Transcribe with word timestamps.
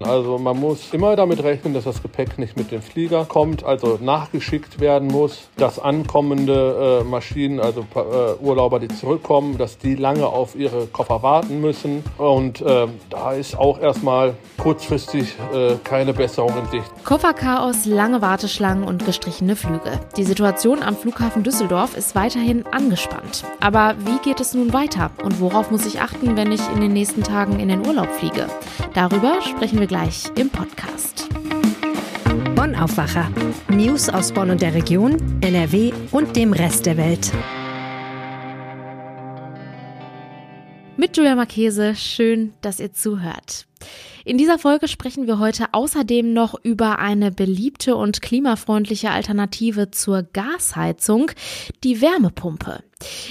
Also 0.00 0.38
man 0.38 0.58
muss 0.58 0.92
immer 0.92 1.16
damit 1.16 1.42
rechnen, 1.42 1.72
dass 1.72 1.84
das 1.84 2.02
Gepäck 2.02 2.38
nicht 2.38 2.56
mit 2.56 2.70
dem 2.70 2.82
Flieger 2.82 3.24
kommt, 3.24 3.64
also 3.64 3.98
nachgeschickt 4.00 4.78
werden 4.80 5.08
muss, 5.08 5.48
dass 5.56 5.78
ankommende 5.78 7.00
äh, 7.00 7.04
Maschinen, 7.04 7.60
also 7.60 7.86
äh, 7.94 8.44
Urlauber, 8.44 8.78
die 8.78 8.88
zurückkommen, 8.88 9.56
dass 9.58 9.78
die 9.78 9.94
lange 9.94 10.26
auf 10.26 10.54
ihre 10.54 10.86
Koffer 10.86 11.22
warten 11.22 11.60
müssen. 11.60 12.04
Und 12.18 12.60
äh, 12.60 12.86
da 13.10 13.32
ist 13.32 13.58
auch 13.58 13.80
erstmal 13.80 14.34
kurzfristig 14.58 15.34
äh, 15.54 15.76
keine 15.82 16.12
Besserung 16.12 16.52
in 16.58 16.66
Sicht. 16.70 16.90
Kofferchaos, 17.04 17.86
lange 17.86 18.20
Warteschlangen 18.20 18.84
und 18.84 19.06
gestrichene 19.06 19.56
Flüge. 19.56 20.00
Die 20.16 20.24
Situation 20.24 20.82
am 20.82 20.96
Flughafen 20.96 21.42
Düsseldorf 21.42 21.96
ist 21.96 22.14
weiterhin 22.14 22.66
angespannt. 22.66 23.44
Aber 23.60 23.94
wie 24.04 24.18
geht 24.22 24.40
es 24.40 24.54
nun 24.54 24.72
weiter 24.72 25.10
und 25.24 25.40
worauf 25.40 25.70
muss 25.70 25.86
ich 25.86 26.00
achten, 26.00 26.36
wenn 26.36 26.52
ich 26.52 26.60
in 26.74 26.80
den 26.80 26.92
nächsten 26.92 27.22
Tagen 27.22 27.58
in 27.58 27.68
den 27.68 27.86
Urlaub 27.86 28.08
fliege? 28.10 28.46
Darüber 28.94 29.40
sprechen 29.42 29.78
wir 29.78 29.85
wir 29.86 29.98
gleich 29.98 30.24
im 30.36 30.50
Podcast. 30.50 31.28
Bonn 32.56 32.74
Aufwacher. 32.74 33.30
News 33.68 34.08
aus 34.08 34.32
Bonn 34.32 34.50
und 34.50 34.60
der 34.60 34.74
Region, 34.74 35.40
NRW 35.42 35.92
und 36.10 36.34
dem 36.34 36.52
Rest 36.52 36.86
der 36.86 36.96
Welt. 36.96 37.32
Mit 40.96 41.16
Julia 41.16 41.36
Marchese, 41.36 41.94
schön, 41.94 42.52
dass 42.62 42.80
ihr 42.80 42.92
zuhört. 42.92 43.66
In 44.24 44.38
dieser 44.38 44.58
Folge 44.58 44.88
sprechen 44.88 45.28
wir 45.28 45.38
heute 45.38 45.66
außerdem 45.72 46.32
noch 46.32 46.58
über 46.64 46.98
eine 46.98 47.30
beliebte 47.30 47.94
und 47.94 48.22
klimafreundliche 48.22 49.10
Alternative 49.10 49.92
zur 49.92 50.24
Gasheizung, 50.24 51.30
die 51.84 52.00
Wärmepumpe. 52.00 52.82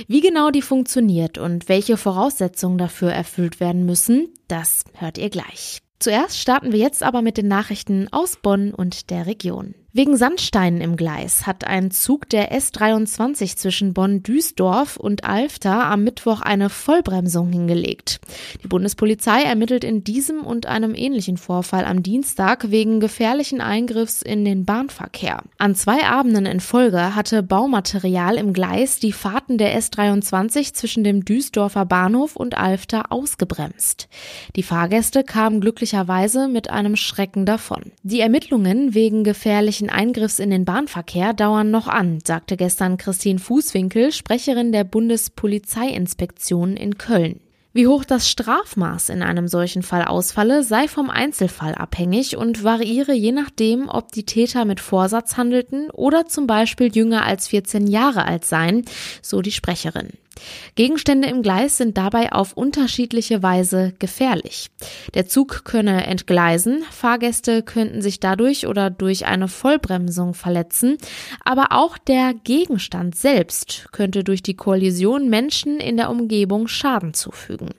Wie 0.08 0.22
genau 0.22 0.52
die 0.52 0.62
funktioniert 0.62 1.38
und 1.38 1.68
welche 1.68 1.98
Voraussetzungen 1.98 2.77
dafür 2.77 3.12
erfüllt 3.12 3.60
werden 3.60 3.85
müssen, 3.85 4.30
das 4.48 4.85
hört 4.94 5.18
ihr 5.18 5.30
gleich. 5.30 5.85
Zuerst 6.05 6.38
starten 6.38 6.72
wir 6.72 6.77
jetzt 6.77 7.02
aber 7.02 7.23
mit 7.23 7.36
den 7.36 7.48
Nachrichten 7.48 8.08
aus 8.12 8.38
Bonn 8.40 8.76
und 8.76 9.09
der 9.09 9.26
Region. 9.26 9.74
Wegen 9.98 10.18
Sandsteinen 10.18 10.82
im 10.82 10.98
Gleis 10.98 11.48
hat 11.48 11.65
ein 11.65 11.90
Zug 11.90 12.27
der 12.27 12.51
S23 12.51 13.55
zwischen 13.55 13.93
Bonn-Duisdorf 13.93 14.98
und 14.98 15.24
Alfter 15.24 15.85
am 15.85 16.04
Mittwoch 16.04 16.41
eine 16.41 16.70
Vollbremsung 16.70 17.49
hingelegt. 17.49 18.20
Die 18.62 18.68
Bundespolizei 18.68 19.43
ermittelt 19.43 19.85
in 19.85 20.04
diesem 20.04 20.43
und 20.43 20.65
einem 20.65 20.96
ähnlichen 20.96 21.37
Vorfall 21.37 21.85
am 21.85 22.04
Dienstag 22.04 22.71
wegen 22.71 22.99
gefährlichen 22.99 23.62
Eingriffs 23.62 24.21
in 24.21 24.43
den 24.43 24.65
Bahnverkehr. 24.65 25.43
An 25.60 25.76
zwei 25.76 26.04
Abenden 26.04 26.46
in 26.46 26.59
Folge 26.59 27.15
hatte 27.15 27.41
Baumaterial 27.41 28.35
im 28.35 28.52
Gleis 28.52 28.99
die 28.99 29.13
Fahrten 29.13 29.57
der 29.57 29.80
S23 29.80 30.74
zwischen 30.74 31.05
dem 31.05 31.24
Duisdorfer 31.24 31.85
Bahnhof 31.85 32.35
und 32.35 32.57
Alfter 32.57 33.13
ausgebremst. 33.13 34.09
Die 34.57 34.63
Fahrgäste 34.63 35.24
kamen 35.24 35.62
glücklicherweise 35.62 36.49
mit 36.49 36.70
einem 36.70 36.98
Schrecken 36.98 37.46
davon. 37.46 37.93
Die 38.04 38.20
Ermittlungen 38.20 38.93
wegen 38.93 39.24
gefährlichen 39.24 39.85
möglichen 39.86 39.90
Eingriffs 39.90 40.40
in 40.40 40.50
den 40.50 40.66
Bahnverkehr 40.66 41.34
dauern 41.34 41.72
noch 41.72 41.88
an, 41.88 42.20
sagte 42.24 42.58
gestern 42.58 42.98
Christine 42.98 43.40
Fußwinkel, 43.40 44.12
Sprecherin 44.12 44.72
der 44.72 44.84
Bundespolizeiinspektion 44.84 46.76
in 46.76 46.98
Köln. 46.98 47.40
Wie 47.74 47.88
hoch 47.88 48.05
das 48.05 48.30
Strafmaß 48.30 49.10
in 49.10 49.22
einem 49.22 49.50
solchen 49.50 49.84
Fall 49.84 50.05
ausfalle, 50.05 50.64
sei 50.64 50.88
vom 50.88 51.10
Einzelfall 51.10 51.76
abhängig 51.76 52.38
und 52.38 52.64
variiere 52.64 53.14
je 53.14 53.34
nachdem, 53.34 53.90
ob 53.90 54.14
die 54.14 54.24
Täter 54.24 54.64
mit 54.64 54.80
Vorsatz 54.80 55.36
handelten 55.36 55.90
oder 55.92 56.26
zum 56.26 56.48
Beispiel 56.48 56.96
jünger 56.96 57.26
als 57.26 57.49
14 57.49 57.88
Jahre 57.88 58.26
alt 58.26 58.46
seien, 58.46 58.86
so 59.22 59.42
die 59.42 59.52
Sprecherin. 59.52 60.12
Gegenstände 60.76 61.28
im 61.28 61.41
Gleis 61.41 61.78
sind 61.78 61.98
dabei 61.98 62.32
auf 62.32 62.54
unterschiedliche 62.54 63.41
Weise 63.44 63.94
gefährlich. 64.00 64.69
Der 65.14 65.28
Zug 65.28 65.64
könne 65.66 66.06
entgleisen, 66.06 66.84
Fahrgäste 66.92 67.64
könnten 67.64 68.02
sich 68.02 68.19
dadurch 68.19 68.68
oder 68.68 68.90
durch 68.90 69.25
eine 69.25 69.47
Vollbremsung 69.47 70.34
verletzen, 70.34 70.97
aber 71.44 71.68
auch 71.72 71.97
der 71.97 72.34
Gegenstand 72.34 73.16
selbst 73.16 73.88
könnte 73.92 74.24
durch 74.24 74.44
die 74.44 74.56
Kollision 74.56 75.30
Menschen 75.30 75.80
in 75.80 75.98
der 75.98 76.09
Umgebung 76.09 76.68
Schaden 76.68 77.14
zufügen. 77.14 77.70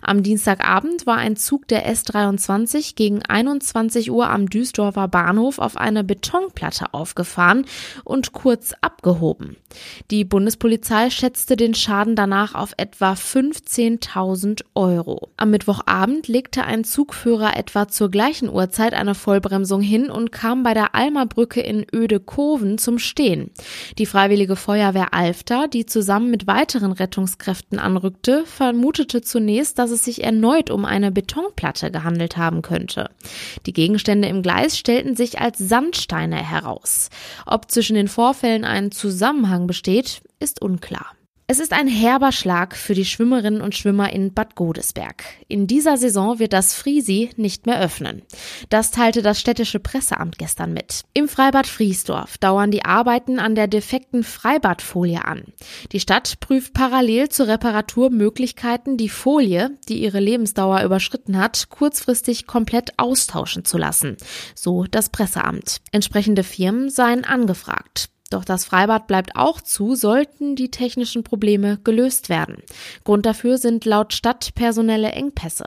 Am 0.00 0.22
Dienstagabend 0.22 1.06
war 1.06 1.16
ein 1.16 1.36
Zug 1.36 1.68
der 1.68 1.90
S23 1.92 2.96
gegen 2.96 3.22
21 3.22 4.10
Uhr 4.10 4.28
am 4.28 4.48
Duisdorfer 4.48 5.08
Bahnhof 5.08 5.58
auf 5.58 5.76
eine 5.76 6.04
Betonplatte 6.04 6.92
aufgefahren 6.92 7.66
und 8.04 8.32
kurz 8.32 8.74
abgehoben. 8.80 9.56
Die 10.10 10.24
Bundespolizei 10.24 11.10
schätzte 11.10 11.56
den 11.56 11.74
Schaden 11.74 12.16
danach 12.16 12.54
auf 12.54 12.72
etwa 12.76 13.12
15.000 13.12 14.62
Euro. 14.74 15.30
Am 15.36 15.50
Mittwochabend 15.50 16.28
legte 16.28 16.64
ein 16.64 16.84
Zugführer 16.84 17.56
etwa 17.56 17.88
zur 17.88 18.10
gleichen 18.10 18.48
Uhrzeit 18.48 18.94
eine 18.94 19.14
Vollbremsung 19.14 19.80
hin 19.80 20.10
und 20.10 20.32
kam 20.32 20.62
bei 20.62 20.74
der 20.74 20.94
Almerbrücke 20.94 21.60
in 21.60 21.86
Ödekoven 21.92 22.78
zum 22.78 22.98
Stehen. 22.98 23.50
Die 23.98 24.06
Freiwillige 24.06 24.56
Feuerwehr 24.56 25.14
Alfter, 25.14 25.68
die 25.68 25.86
zusammen 25.86 26.30
mit 26.30 26.46
weiteren 26.46 26.92
Rettungskräften 26.92 27.78
anrückte, 27.78 28.44
vermutete 28.46 29.22
zunächst, 29.22 29.78
dass 29.78 29.90
es 29.90 30.04
sich 30.04 30.22
erneut 30.22 30.70
um 30.70 30.84
eine 30.84 31.10
Betonplatte 31.10 31.90
gehandelt 31.90 32.36
haben 32.36 32.62
könnte. 32.62 33.10
Die 33.66 33.72
Gegenstände 33.72 34.28
im 34.28 34.42
Gleis 34.42 34.78
stellten 34.78 35.16
sich 35.16 35.40
als 35.40 35.58
Sandsteine 35.58 36.36
heraus. 36.36 37.08
Ob 37.46 37.70
zwischen 37.70 37.94
den 37.94 38.08
Vorfällen 38.08 38.64
ein 38.64 38.90
Zusammenhang 38.90 39.61
besteht, 39.66 40.22
ist 40.38 40.62
unklar. 40.62 41.12
Es 41.52 41.58
ist 41.58 41.74
ein 41.74 41.86
herber 41.86 42.32
Schlag 42.32 42.74
für 42.74 42.94
die 42.94 43.04
Schwimmerinnen 43.04 43.60
und 43.60 43.74
Schwimmer 43.74 44.10
in 44.10 44.32
Bad 44.32 44.54
Godesberg. 44.54 45.22
In 45.48 45.66
dieser 45.66 45.98
Saison 45.98 46.38
wird 46.38 46.54
das 46.54 46.72
Friesi 46.72 47.28
nicht 47.36 47.66
mehr 47.66 47.78
öffnen. 47.78 48.22
Das 48.70 48.90
teilte 48.90 49.20
das 49.20 49.38
städtische 49.38 49.78
Presseamt 49.78 50.38
gestern 50.38 50.72
mit. 50.72 51.02
Im 51.12 51.28
Freibad 51.28 51.66
Friesdorf 51.66 52.38
dauern 52.38 52.70
die 52.70 52.86
Arbeiten 52.86 53.38
an 53.38 53.54
der 53.54 53.66
defekten 53.66 54.24
Freibadfolie 54.24 55.22
an. 55.22 55.44
Die 55.92 56.00
Stadt 56.00 56.40
prüft 56.40 56.72
parallel 56.72 57.28
zur 57.28 57.48
Reparatur 57.48 58.08
Möglichkeiten, 58.08 58.96
die 58.96 59.10
Folie, 59.10 59.76
die 59.90 60.02
ihre 60.02 60.20
Lebensdauer 60.20 60.82
überschritten 60.84 61.36
hat, 61.36 61.68
kurzfristig 61.68 62.46
komplett 62.46 62.98
austauschen 62.98 63.66
zu 63.66 63.76
lassen. 63.76 64.16
So 64.54 64.84
das 64.90 65.10
Presseamt. 65.10 65.82
Entsprechende 65.90 66.44
Firmen 66.44 66.88
seien 66.88 67.26
angefragt. 67.26 68.08
Doch 68.32 68.44
das 68.44 68.64
Freibad 68.64 69.06
bleibt 69.06 69.36
auch 69.36 69.60
zu, 69.60 69.94
sollten 69.94 70.56
die 70.56 70.70
technischen 70.70 71.22
Probleme 71.22 71.78
gelöst 71.84 72.28
werden. 72.28 72.62
Grund 73.04 73.26
dafür 73.26 73.58
sind 73.58 73.84
laut 73.84 74.12
Stadt 74.12 74.54
personelle 74.54 75.12
Engpässe. 75.12 75.66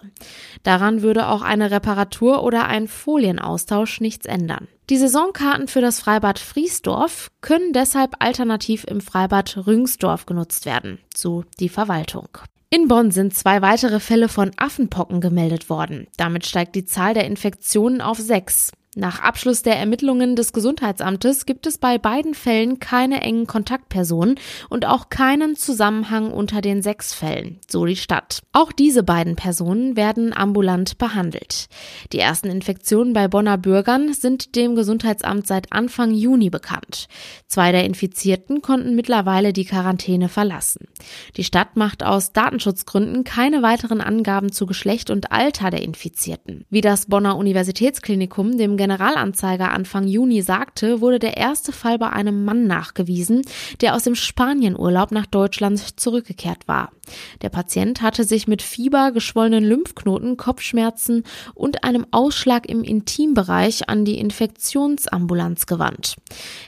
Daran 0.63 1.01
würde 1.01 1.27
auch 1.27 1.41
eine 1.41 1.71
Reparatur 1.71 2.43
oder 2.43 2.65
ein 2.65 2.87
Folienaustausch 2.87 4.01
nichts 4.01 4.25
ändern. 4.25 4.67
Die 4.89 4.97
Saisonkarten 4.97 5.67
für 5.67 5.81
das 5.81 5.99
Freibad 5.99 6.39
Friesdorf 6.39 7.31
können 7.41 7.73
deshalb 7.73 8.15
alternativ 8.19 8.83
im 8.83 9.01
Freibad 9.01 9.65
Rüngsdorf 9.65 10.25
genutzt 10.25 10.65
werden, 10.65 10.99
so 11.15 11.43
die 11.59 11.69
Verwaltung. 11.69 12.29
In 12.69 12.87
Bonn 12.87 13.11
sind 13.11 13.33
zwei 13.33 13.61
weitere 13.61 13.99
Fälle 13.99 14.27
von 14.27 14.51
Affenpocken 14.57 15.21
gemeldet 15.21 15.69
worden. 15.69 16.07
Damit 16.17 16.45
steigt 16.45 16.75
die 16.75 16.85
Zahl 16.85 17.13
der 17.13 17.25
Infektionen 17.25 18.01
auf 18.01 18.17
sechs. 18.17 18.71
Nach 18.97 19.19
Abschluss 19.19 19.61
der 19.61 19.77
Ermittlungen 19.77 20.37
des 20.37 20.53
Gesundheitsamtes 20.53 21.45
gibt 21.45 21.67
es 21.67 21.77
bei 21.77 21.97
beiden 21.97 22.33
Fällen 22.33 22.79
keine 22.79 23.19
engen 23.19 23.45
Kontaktpersonen 23.45 24.35
und 24.69 24.85
auch 24.85 25.09
keinen 25.09 25.57
Zusammenhang 25.57 26.31
unter 26.31 26.61
den 26.61 26.81
sechs 26.81 27.13
Fällen, 27.13 27.59
so 27.67 27.85
die 27.85 27.97
Stadt. 27.97 28.39
Auch 28.53 28.71
diese 28.71 29.03
beiden 29.03 29.35
Personen 29.35 29.97
werden 29.97 30.31
ambulant 30.31 30.97
behandelt. 30.97 31.67
Die 32.13 32.19
ersten 32.19 32.47
Infektionen 32.47 33.11
bei 33.11 33.27
Bonner 33.27 33.57
Bürgern 33.57 34.13
sind 34.13 34.55
dem 34.55 34.75
Gesundheitsamt 34.75 35.45
seit 35.45 35.73
Anfang 35.73 36.11
Juni 36.11 36.49
bekannt. 36.49 37.07
Zwei 37.47 37.73
der 37.73 37.83
Infizierten 37.83 38.61
konnten 38.61 38.95
mittlerweile 38.95 39.51
die 39.51 39.65
Quarantäne 39.65 40.29
verlassen. 40.29 40.87
Die 41.35 41.43
Stadt 41.43 41.75
macht 41.75 42.01
aus 42.01 42.31
Datenschutzgründen 42.31 43.25
keine 43.25 43.61
weiteren 43.61 43.99
Angaben 43.99 44.53
zu 44.53 44.65
Geschlecht 44.65 45.09
und 45.09 45.33
Alter 45.33 45.69
der 45.69 45.81
Infizierten. 45.81 46.63
Wie 46.69 46.79
das 46.79 47.07
Bonner 47.07 47.35
Universitätsklinikum 47.35 48.57
dem 48.57 48.77
Generalanzeiger 48.85 49.71
Anfang 49.71 50.05
Juni 50.05 50.43
sagte, 50.43 51.01
wurde 51.01 51.17
der 51.17 51.37
erste 51.37 51.71
Fall 51.71 51.97
bei 51.97 52.11
einem 52.11 52.45
Mann 52.45 52.67
nachgewiesen, 52.67 53.41
der 53.81 53.95
aus 53.95 54.03
dem 54.03 54.13
Spanienurlaub 54.13 55.09
nach 55.09 55.25
Deutschland 55.25 55.99
zurückgekehrt 55.99 56.67
war. 56.67 56.91
Der 57.41 57.49
Patient 57.49 58.03
hatte 58.03 58.23
sich 58.23 58.47
mit 58.47 58.61
Fieber, 58.61 59.11
geschwollenen 59.11 59.63
Lymphknoten, 59.63 60.37
Kopfschmerzen 60.37 61.23
und 61.55 61.83
einem 61.83 62.05
Ausschlag 62.11 62.67
im 62.67 62.83
Intimbereich 62.83 63.89
an 63.89 64.05
die 64.05 64.19
Infektionsambulanz 64.19 65.65
gewandt. 65.65 66.15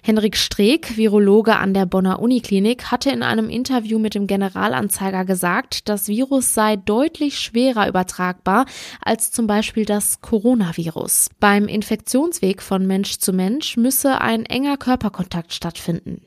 Henrik 0.02 0.38
Streeck, 0.38 0.98
Virologe 0.98 1.58
an 1.58 1.76
der 1.76 1.86
Bonner 1.86 2.20
Uniklinik, 2.20 2.86
hatte 2.86 3.12
in 3.12 3.22
einem 3.22 3.48
Interview 3.48 4.00
mit 4.00 4.16
dem 4.16 4.26
Generalanzeiger 4.26 5.24
gesagt, 5.24 5.88
das 5.88 6.08
Virus 6.08 6.56
sei 6.56 6.78
deutlich 6.78 7.40
schwerer 7.40 7.88
übertragbar 7.88 8.66
als 9.02 9.32
zum 9.32 9.46
Beispiel 9.46 9.86
das 9.86 10.22
Coronavirus. 10.22 11.30
Beim 11.40 11.68
Infektions 11.68 12.07
Infektionsweg 12.08 12.62
von 12.62 12.88
Mensch 12.88 13.18
zu 13.18 13.34
Mensch 13.34 13.76
müsse 13.76 14.22
ein 14.22 14.46
enger 14.46 14.78
Körperkontakt 14.78 15.52
stattfinden. 15.52 16.22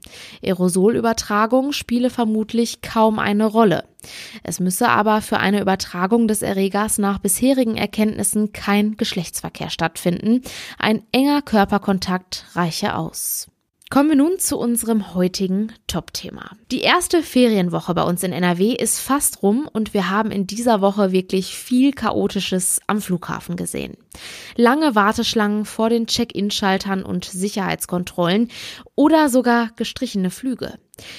Aerosolübertragung 0.45 1.73
spiele 1.73 2.11
vermutlich 2.11 2.83
kaum 2.83 3.19
eine 3.19 3.47
Rolle. 3.47 3.85
Es 4.43 4.61
müsse 4.61 4.91
aber 4.91 5.23
für 5.23 5.39
eine 5.39 5.63
Übertragung 5.63 6.29
des 6.29 6.43
Erregers 6.43 6.99
nach 6.99 7.19
bisherigen 7.19 7.79
Erkenntnissen 7.79 8.53
kein 8.53 8.99
Geschlechtsverkehr 8.99 9.71
stattfinden. 9.71 10.43
Ein 10.79 11.03
enger 11.13 11.41
Körperkontakt 11.41 12.45
reiche 12.53 12.95
aus. 12.95 13.49
Kommen 13.93 14.11
wir 14.11 14.17
nun 14.17 14.39
zu 14.39 14.57
unserem 14.57 15.17
heutigen 15.17 15.73
Top-Thema. 15.89 16.53
Die 16.71 16.83
erste 16.83 17.25
Ferienwoche 17.25 17.93
bei 17.93 18.05
uns 18.05 18.23
in 18.23 18.33
NRW 18.33 18.73
ist 18.73 19.01
fast 19.01 19.43
rum 19.43 19.69
und 19.73 19.95
wir 19.95 20.09
haben 20.09 20.31
in 20.31 20.47
dieser 20.47 20.81
Woche 20.81 21.11
wirklich 21.11 21.57
viel 21.57 21.91
Chaotisches 21.91 22.81
am 22.87 23.01
Flughafen 23.01 23.57
gesehen. 23.57 23.97
Lange 24.55 24.95
Warteschlangen 24.95 25.65
vor 25.65 25.91
den 25.91 26.07
Check-in-Schaltern 26.07 27.03
und 27.03 27.25
Sicherheitskontrollen 27.25 28.53
oder 28.95 29.29
sogar 29.29 29.71
gestrichene 29.75 30.31
Flüge. 30.31 30.75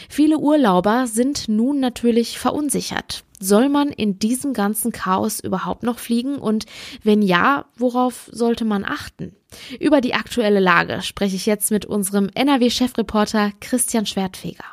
Viele 0.08 0.38
Urlauber 0.38 1.08
sind 1.08 1.50
nun 1.50 1.82
natürlich 1.82 2.40
verunsichert. 2.40 3.26
Soll 3.42 3.68
man 3.68 3.90
in 3.90 4.18
diesem 4.18 4.54
ganzen 4.54 4.94
Chaos 4.94 5.42
überhaupt 5.42 5.84
noch 5.84 6.00
fliegen? 6.00 6.38
Und 6.38 6.68
wenn 7.04 7.22
ja, 7.22 7.66
worauf 7.76 8.30
sollte 8.32 8.64
man 8.64 8.86
achten? 8.86 9.36
Über 9.80 10.02
die 10.02 10.14
aktuelle 10.14 10.60
Lage 10.60 11.02
spreche 11.02 11.36
ich 11.36 11.46
jetzt 11.46 11.72
mit 11.72 11.86
unserem 11.86 12.30
NRW-Chefreporter 12.34 13.52
Christian 13.60 14.06
Schwertfeger. 14.06 14.66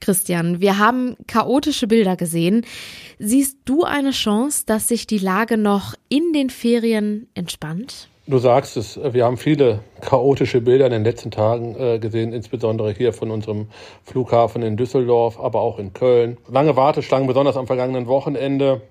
Christian, 0.00 0.60
wir 0.60 0.78
haben 0.78 1.16
chaotische 1.26 1.86
Bilder 1.86 2.16
gesehen. 2.16 2.64
Siehst 3.18 3.58
du 3.64 3.84
eine 3.84 4.12
Chance, 4.12 4.64
dass 4.66 4.88
sich 4.88 5.06
die 5.06 5.18
Lage 5.18 5.56
noch 5.56 5.94
in 6.08 6.32
den 6.32 6.50
Ferien 6.50 7.28
entspannt? 7.34 8.08
Du 8.26 8.36
sagst 8.36 8.76
es, 8.76 9.00
wir 9.02 9.24
haben 9.24 9.38
viele 9.38 9.80
chaotische 10.02 10.60
Bilder 10.60 10.84
in 10.84 10.92
den 10.92 11.04
letzten 11.04 11.30
Tagen 11.30 11.74
äh, 11.76 11.98
gesehen, 11.98 12.34
insbesondere 12.34 12.92
hier 12.92 13.14
von 13.14 13.30
unserem 13.30 13.68
Flughafen 14.04 14.62
in 14.62 14.76
Düsseldorf, 14.76 15.40
aber 15.40 15.62
auch 15.62 15.78
in 15.78 15.94
Köln. 15.94 16.36
Lange 16.46 16.76
Warteschlangen, 16.76 17.26
besonders 17.26 17.56
am 17.56 17.66
vergangenen 17.66 18.06
Wochenende. 18.06 18.82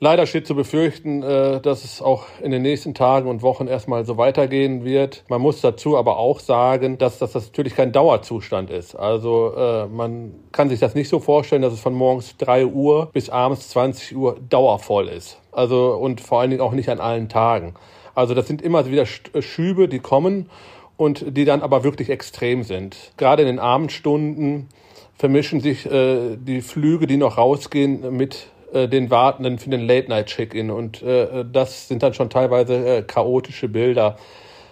Leider 0.00 0.26
steht 0.26 0.46
zu 0.46 0.54
befürchten, 0.54 1.24
äh, 1.24 1.60
dass 1.60 1.82
es 1.82 2.00
auch 2.00 2.26
in 2.40 2.52
den 2.52 2.62
nächsten 2.62 2.94
Tagen 2.94 3.28
und 3.28 3.42
Wochen 3.42 3.66
erstmal 3.66 4.04
so 4.04 4.16
weitergehen 4.16 4.84
wird. 4.84 5.24
Man 5.28 5.40
muss 5.40 5.60
dazu 5.60 5.96
aber 5.96 6.18
auch 6.18 6.38
sagen, 6.38 6.98
dass, 6.98 7.18
das 7.18 7.34
natürlich 7.34 7.74
kein 7.74 7.90
Dauerzustand 7.90 8.70
ist. 8.70 8.94
Also 8.94 9.54
äh, 9.56 9.86
man 9.86 10.34
kann 10.52 10.68
sich 10.68 10.78
das 10.78 10.94
nicht 10.94 11.08
so 11.08 11.18
vorstellen, 11.18 11.62
dass 11.62 11.72
es 11.72 11.80
von 11.80 11.94
morgens 11.94 12.36
drei 12.36 12.64
Uhr 12.64 13.10
bis 13.12 13.28
abends 13.28 13.70
20 13.70 14.16
Uhr 14.16 14.36
dauervoll 14.48 15.08
ist. 15.08 15.40
Also 15.50 15.94
und 15.94 16.20
vor 16.20 16.40
allen 16.40 16.50
Dingen 16.50 16.62
auch 16.62 16.72
nicht 16.72 16.90
an 16.90 17.00
allen 17.00 17.28
Tagen. 17.28 17.74
Also 18.14 18.34
das 18.34 18.46
sind 18.46 18.62
immer 18.62 18.86
wieder 18.86 19.02
äh, 19.02 19.42
Schübe, 19.42 19.88
die 19.88 19.98
kommen 19.98 20.48
und 20.96 21.36
die 21.36 21.44
dann 21.44 21.60
aber 21.60 21.82
wirklich 21.82 22.08
extrem 22.08 22.62
sind. 22.62 22.96
Gerade 23.16 23.42
in 23.42 23.48
den 23.48 23.58
Abendstunden 23.58 24.68
vermischen 25.16 25.60
sich 25.60 25.82
die 25.82 26.60
Flüge, 26.60 27.08
die 27.08 27.16
noch 27.16 27.38
rausgehen, 27.38 28.16
mit 28.16 28.46
äh, 28.72 28.88
den 28.88 29.10
Wartenden 29.10 29.58
für 29.58 29.70
den 29.70 29.86
Late-Night-Check-In. 29.86 30.70
Und 30.70 31.02
äh, 31.02 31.44
das 31.50 31.88
sind 31.88 32.02
dann 32.02 32.14
schon 32.14 32.30
teilweise 32.30 32.74
äh, 32.74 33.02
chaotische 33.02 33.68
Bilder. 33.68 34.16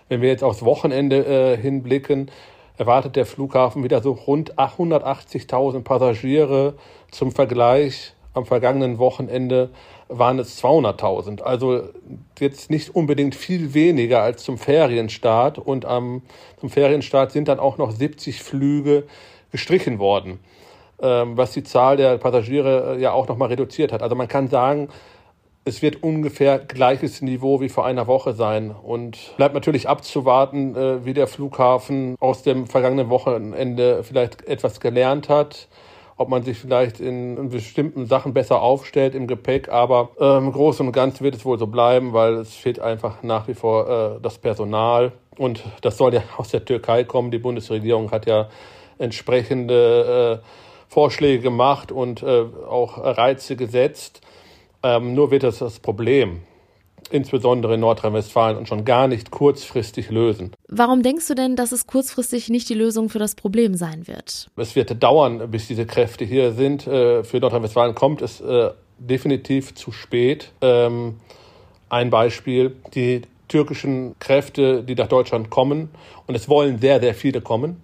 Wenn 0.08 0.22
wir 0.22 0.28
jetzt 0.28 0.44
aufs 0.44 0.64
Wochenende 0.64 1.24
äh, 1.26 1.56
hinblicken, 1.56 2.30
erwartet 2.76 3.16
der 3.16 3.26
Flughafen 3.26 3.82
wieder 3.82 4.02
so 4.02 4.12
rund 4.12 4.54
180.000 4.58 5.82
Passagiere. 5.82 6.74
Zum 7.10 7.32
Vergleich 7.32 8.12
am 8.34 8.44
vergangenen 8.44 8.98
Wochenende 8.98 9.70
waren 10.08 10.38
es 10.38 10.62
200.000. 10.62 11.40
Also 11.42 11.88
jetzt 12.38 12.70
nicht 12.70 12.94
unbedingt 12.94 13.34
viel 13.34 13.74
weniger 13.74 14.22
als 14.22 14.44
zum 14.44 14.58
Ferienstart. 14.58 15.58
Und 15.58 15.84
am, 15.84 16.22
zum 16.60 16.70
Ferienstart 16.70 17.32
sind 17.32 17.48
dann 17.48 17.58
auch 17.58 17.78
noch 17.78 17.90
70 17.90 18.42
Flüge 18.42 19.04
gestrichen 19.50 19.98
worden, 19.98 20.38
was 20.98 21.52
die 21.52 21.62
Zahl 21.62 21.96
der 21.96 22.18
Passagiere 22.18 22.96
äh, 22.96 23.00
ja 23.00 23.12
auch 23.12 23.28
nochmal 23.28 23.48
reduziert 23.48 23.92
hat. 23.92 24.02
Also 24.02 24.14
man 24.14 24.28
kann 24.28 24.48
sagen, 24.48 24.88
es 25.64 25.82
wird 25.82 26.02
ungefähr 26.02 26.58
gleiches 26.58 27.22
Niveau 27.22 27.60
wie 27.60 27.68
vor 27.68 27.84
einer 27.84 28.06
Woche 28.06 28.32
sein. 28.32 28.70
Und 28.70 29.34
bleibt 29.36 29.54
natürlich 29.54 29.88
abzuwarten, 29.88 30.76
äh, 30.76 31.04
wie 31.04 31.14
der 31.14 31.26
Flughafen 31.26 32.16
aus 32.20 32.42
dem 32.42 32.66
vergangenen 32.66 33.10
Wochenende 33.10 34.02
vielleicht 34.04 34.46
etwas 34.46 34.80
gelernt 34.80 35.28
hat 35.28 35.68
ob 36.16 36.28
man 36.30 36.42
sich 36.42 36.58
vielleicht 36.58 36.98
in, 37.00 37.50
bestimmten 37.50 38.06
Sachen 38.06 38.32
besser 38.32 38.62
aufstellt 38.62 39.14
im 39.14 39.26
Gepäck. 39.26 39.68
Aber 39.68 40.10
im 40.18 40.50
Großen 40.50 40.86
und 40.86 40.92
Ganzen 40.92 41.24
wird 41.24 41.34
es 41.34 41.44
wohl 41.44 41.58
so 41.58 41.66
bleiben, 41.66 42.12
weil 42.12 42.34
es 42.34 42.54
fehlt 42.54 42.80
einfach 42.80 43.22
nach 43.22 43.48
wie 43.48 43.54
vor 43.54 43.88
äh, 43.88 44.20
das 44.22 44.38
Personal. 44.38 45.12
Und 45.36 45.62
das 45.82 45.98
soll 45.98 46.14
ja 46.14 46.22
aus 46.38 46.48
der 46.48 46.64
Türkei 46.64 47.04
kommen. 47.04 47.30
Die 47.30 47.38
Bundesregierung 47.38 48.10
hat 48.10 48.26
ja 48.26 48.48
entsprechende 48.98 50.42
äh, 50.42 50.65
Vorschläge 50.88 51.42
gemacht 51.42 51.92
und 51.92 52.22
äh, 52.22 52.44
auch 52.68 52.98
Reize 52.98 53.56
gesetzt. 53.56 54.20
Ähm, 54.82 55.14
nur 55.14 55.30
wird 55.30 55.42
das 55.42 55.58
das 55.58 55.80
Problem 55.80 56.40
insbesondere 57.10 57.74
in 57.74 57.80
Nordrhein-Westfalen 57.80 58.56
und 58.56 58.68
schon 58.68 58.84
gar 58.84 59.08
nicht 59.08 59.30
kurzfristig 59.30 60.10
lösen. 60.10 60.52
Warum 60.68 61.02
denkst 61.02 61.28
du 61.28 61.34
denn, 61.34 61.56
dass 61.56 61.72
es 61.72 61.86
kurzfristig 61.86 62.48
nicht 62.48 62.68
die 62.68 62.74
Lösung 62.74 63.08
für 63.08 63.18
das 63.18 63.34
Problem 63.34 63.74
sein 63.74 64.06
wird? 64.06 64.48
Es 64.56 64.76
wird 64.76 65.02
dauern, 65.02 65.50
bis 65.50 65.68
diese 65.68 65.86
Kräfte 65.86 66.24
hier 66.24 66.52
sind. 66.52 66.86
Äh, 66.86 67.24
für 67.24 67.38
Nordrhein-Westfalen 67.38 67.94
kommt 67.94 68.22
es 68.22 68.40
äh, 68.40 68.70
definitiv 68.98 69.74
zu 69.74 69.92
spät. 69.92 70.52
Ähm, 70.60 71.16
ein 71.88 72.10
Beispiel, 72.10 72.76
die 72.94 73.22
türkischen 73.48 74.16
Kräfte, 74.18 74.82
die 74.82 74.96
nach 74.96 75.06
Deutschland 75.06 75.50
kommen, 75.50 75.90
und 76.26 76.34
es 76.34 76.48
wollen 76.48 76.80
sehr, 76.80 76.98
sehr 77.00 77.14
viele 77.14 77.40
kommen, 77.40 77.82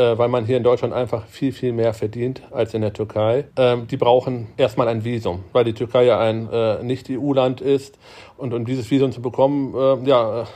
äh, 0.00 0.18
weil 0.18 0.28
man 0.28 0.46
hier 0.46 0.56
in 0.56 0.62
Deutschland 0.62 0.94
einfach 0.94 1.26
viel, 1.26 1.52
viel 1.52 1.72
mehr 1.72 1.92
verdient 1.92 2.42
als 2.50 2.72
in 2.74 2.80
der 2.80 2.92
Türkei. 2.92 3.44
Ähm, 3.56 3.86
die 3.86 3.96
brauchen 3.96 4.48
erstmal 4.56 4.88
ein 4.88 5.04
Visum, 5.04 5.44
weil 5.52 5.64
die 5.64 5.74
Türkei 5.74 6.04
ja 6.04 6.18
ein 6.18 6.48
äh, 6.50 6.82
Nicht-EU-Land 6.82 7.60
ist. 7.60 7.98
Und 8.36 8.54
um 8.54 8.64
dieses 8.64 8.90
Visum 8.90 9.12
zu 9.12 9.20
bekommen, 9.20 9.74
äh, 9.74 10.08
ja, 10.08 10.46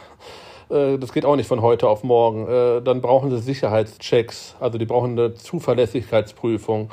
äh, 0.70 0.98
das 0.98 1.12
geht 1.12 1.26
auch 1.26 1.36
nicht 1.36 1.46
von 1.46 1.60
heute 1.60 1.88
auf 1.88 2.04
morgen. 2.04 2.48
Äh, 2.48 2.82
dann 2.82 3.02
brauchen 3.02 3.30
sie 3.30 3.38
Sicherheitschecks, 3.38 4.56
also 4.60 4.78
die 4.78 4.86
brauchen 4.86 5.18
eine 5.18 5.34
Zuverlässigkeitsprüfung. 5.34 6.90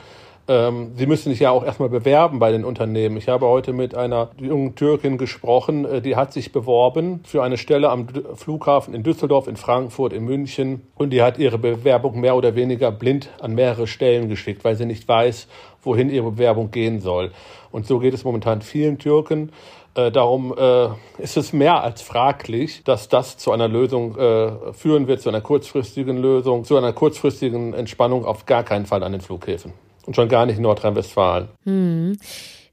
Ähm, 0.47 0.91
sie 0.95 1.05
müssen 1.05 1.29
sich 1.29 1.39
ja 1.39 1.51
auch 1.51 1.63
erstmal 1.63 1.89
bewerben 1.89 2.39
bei 2.39 2.51
den 2.51 2.65
Unternehmen. 2.65 3.17
Ich 3.17 3.27
habe 3.27 3.45
heute 3.45 3.73
mit 3.73 3.95
einer 3.95 4.31
jungen 4.37 4.75
Türkin 4.75 5.17
gesprochen, 5.17 5.85
äh, 5.85 6.01
die 6.01 6.15
hat 6.15 6.33
sich 6.33 6.51
beworben 6.51 7.21
für 7.23 7.43
eine 7.43 7.57
Stelle 7.57 7.89
am 7.89 8.07
Flughafen 8.35 8.93
in 8.93 9.03
Düsseldorf, 9.03 9.47
in 9.47 9.55
Frankfurt, 9.55 10.13
in 10.13 10.25
München 10.25 10.81
und 10.95 11.11
die 11.11 11.21
hat 11.21 11.37
ihre 11.37 11.57
Bewerbung 11.57 12.19
mehr 12.19 12.35
oder 12.35 12.55
weniger 12.55 12.91
blind 12.91 13.29
an 13.39 13.53
mehrere 13.53 13.87
Stellen 13.87 14.29
geschickt, 14.29 14.63
weil 14.63 14.75
sie 14.75 14.85
nicht 14.85 15.07
weiß, 15.07 15.47
wohin 15.83 16.09
ihre 16.09 16.31
Bewerbung 16.31 16.71
gehen 16.71 16.99
soll. 16.99 17.31
Und 17.71 17.85
so 17.85 17.99
geht 17.99 18.13
es 18.13 18.23
momentan 18.23 18.61
vielen 18.61 18.97
Türken. 18.97 19.51
Äh, 19.93 20.11
darum 20.11 20.55
äh, 20.57 20.87
ist 21.17 21.37
es 21.37 21.53
mehr 21.53 21.83
als 21.83 22.01
fraglich, 22.01 22.83
dass 22.83 23.09
das 23.09 23.37
zu 23.37 23.51
einer 23.51 23.67
Lösung 23.67 24.17
äh, 24.17 24.73
führen 24.73 25.07
wird, 25.07 25.21
zu 25.21 25.29
einer 25.29 25.41
kurzfristigen 25.41 26.17
Lösung, 26.17 26.63
zu 26.63 26.77
einer 26.77 26.93
kurzfristigen 26.93 27.73
Entspannung 27.73 28.25
auf 28.25 28.45
gar 28.45 28.63
keinen 28.63 28.85
Fall 28.85 29.03
an 29.03 29.11
den 29.11 29.21
Flughäfen. 29.21 29.73
Und 30.05 30.15
schon 30.15 30.29
gar 30.29 30.45
nicht 30.45 30.57
in 30.57 30.63
Nordrhein-Westfalen. 30.63 31.49
Hm. 31.63 32.17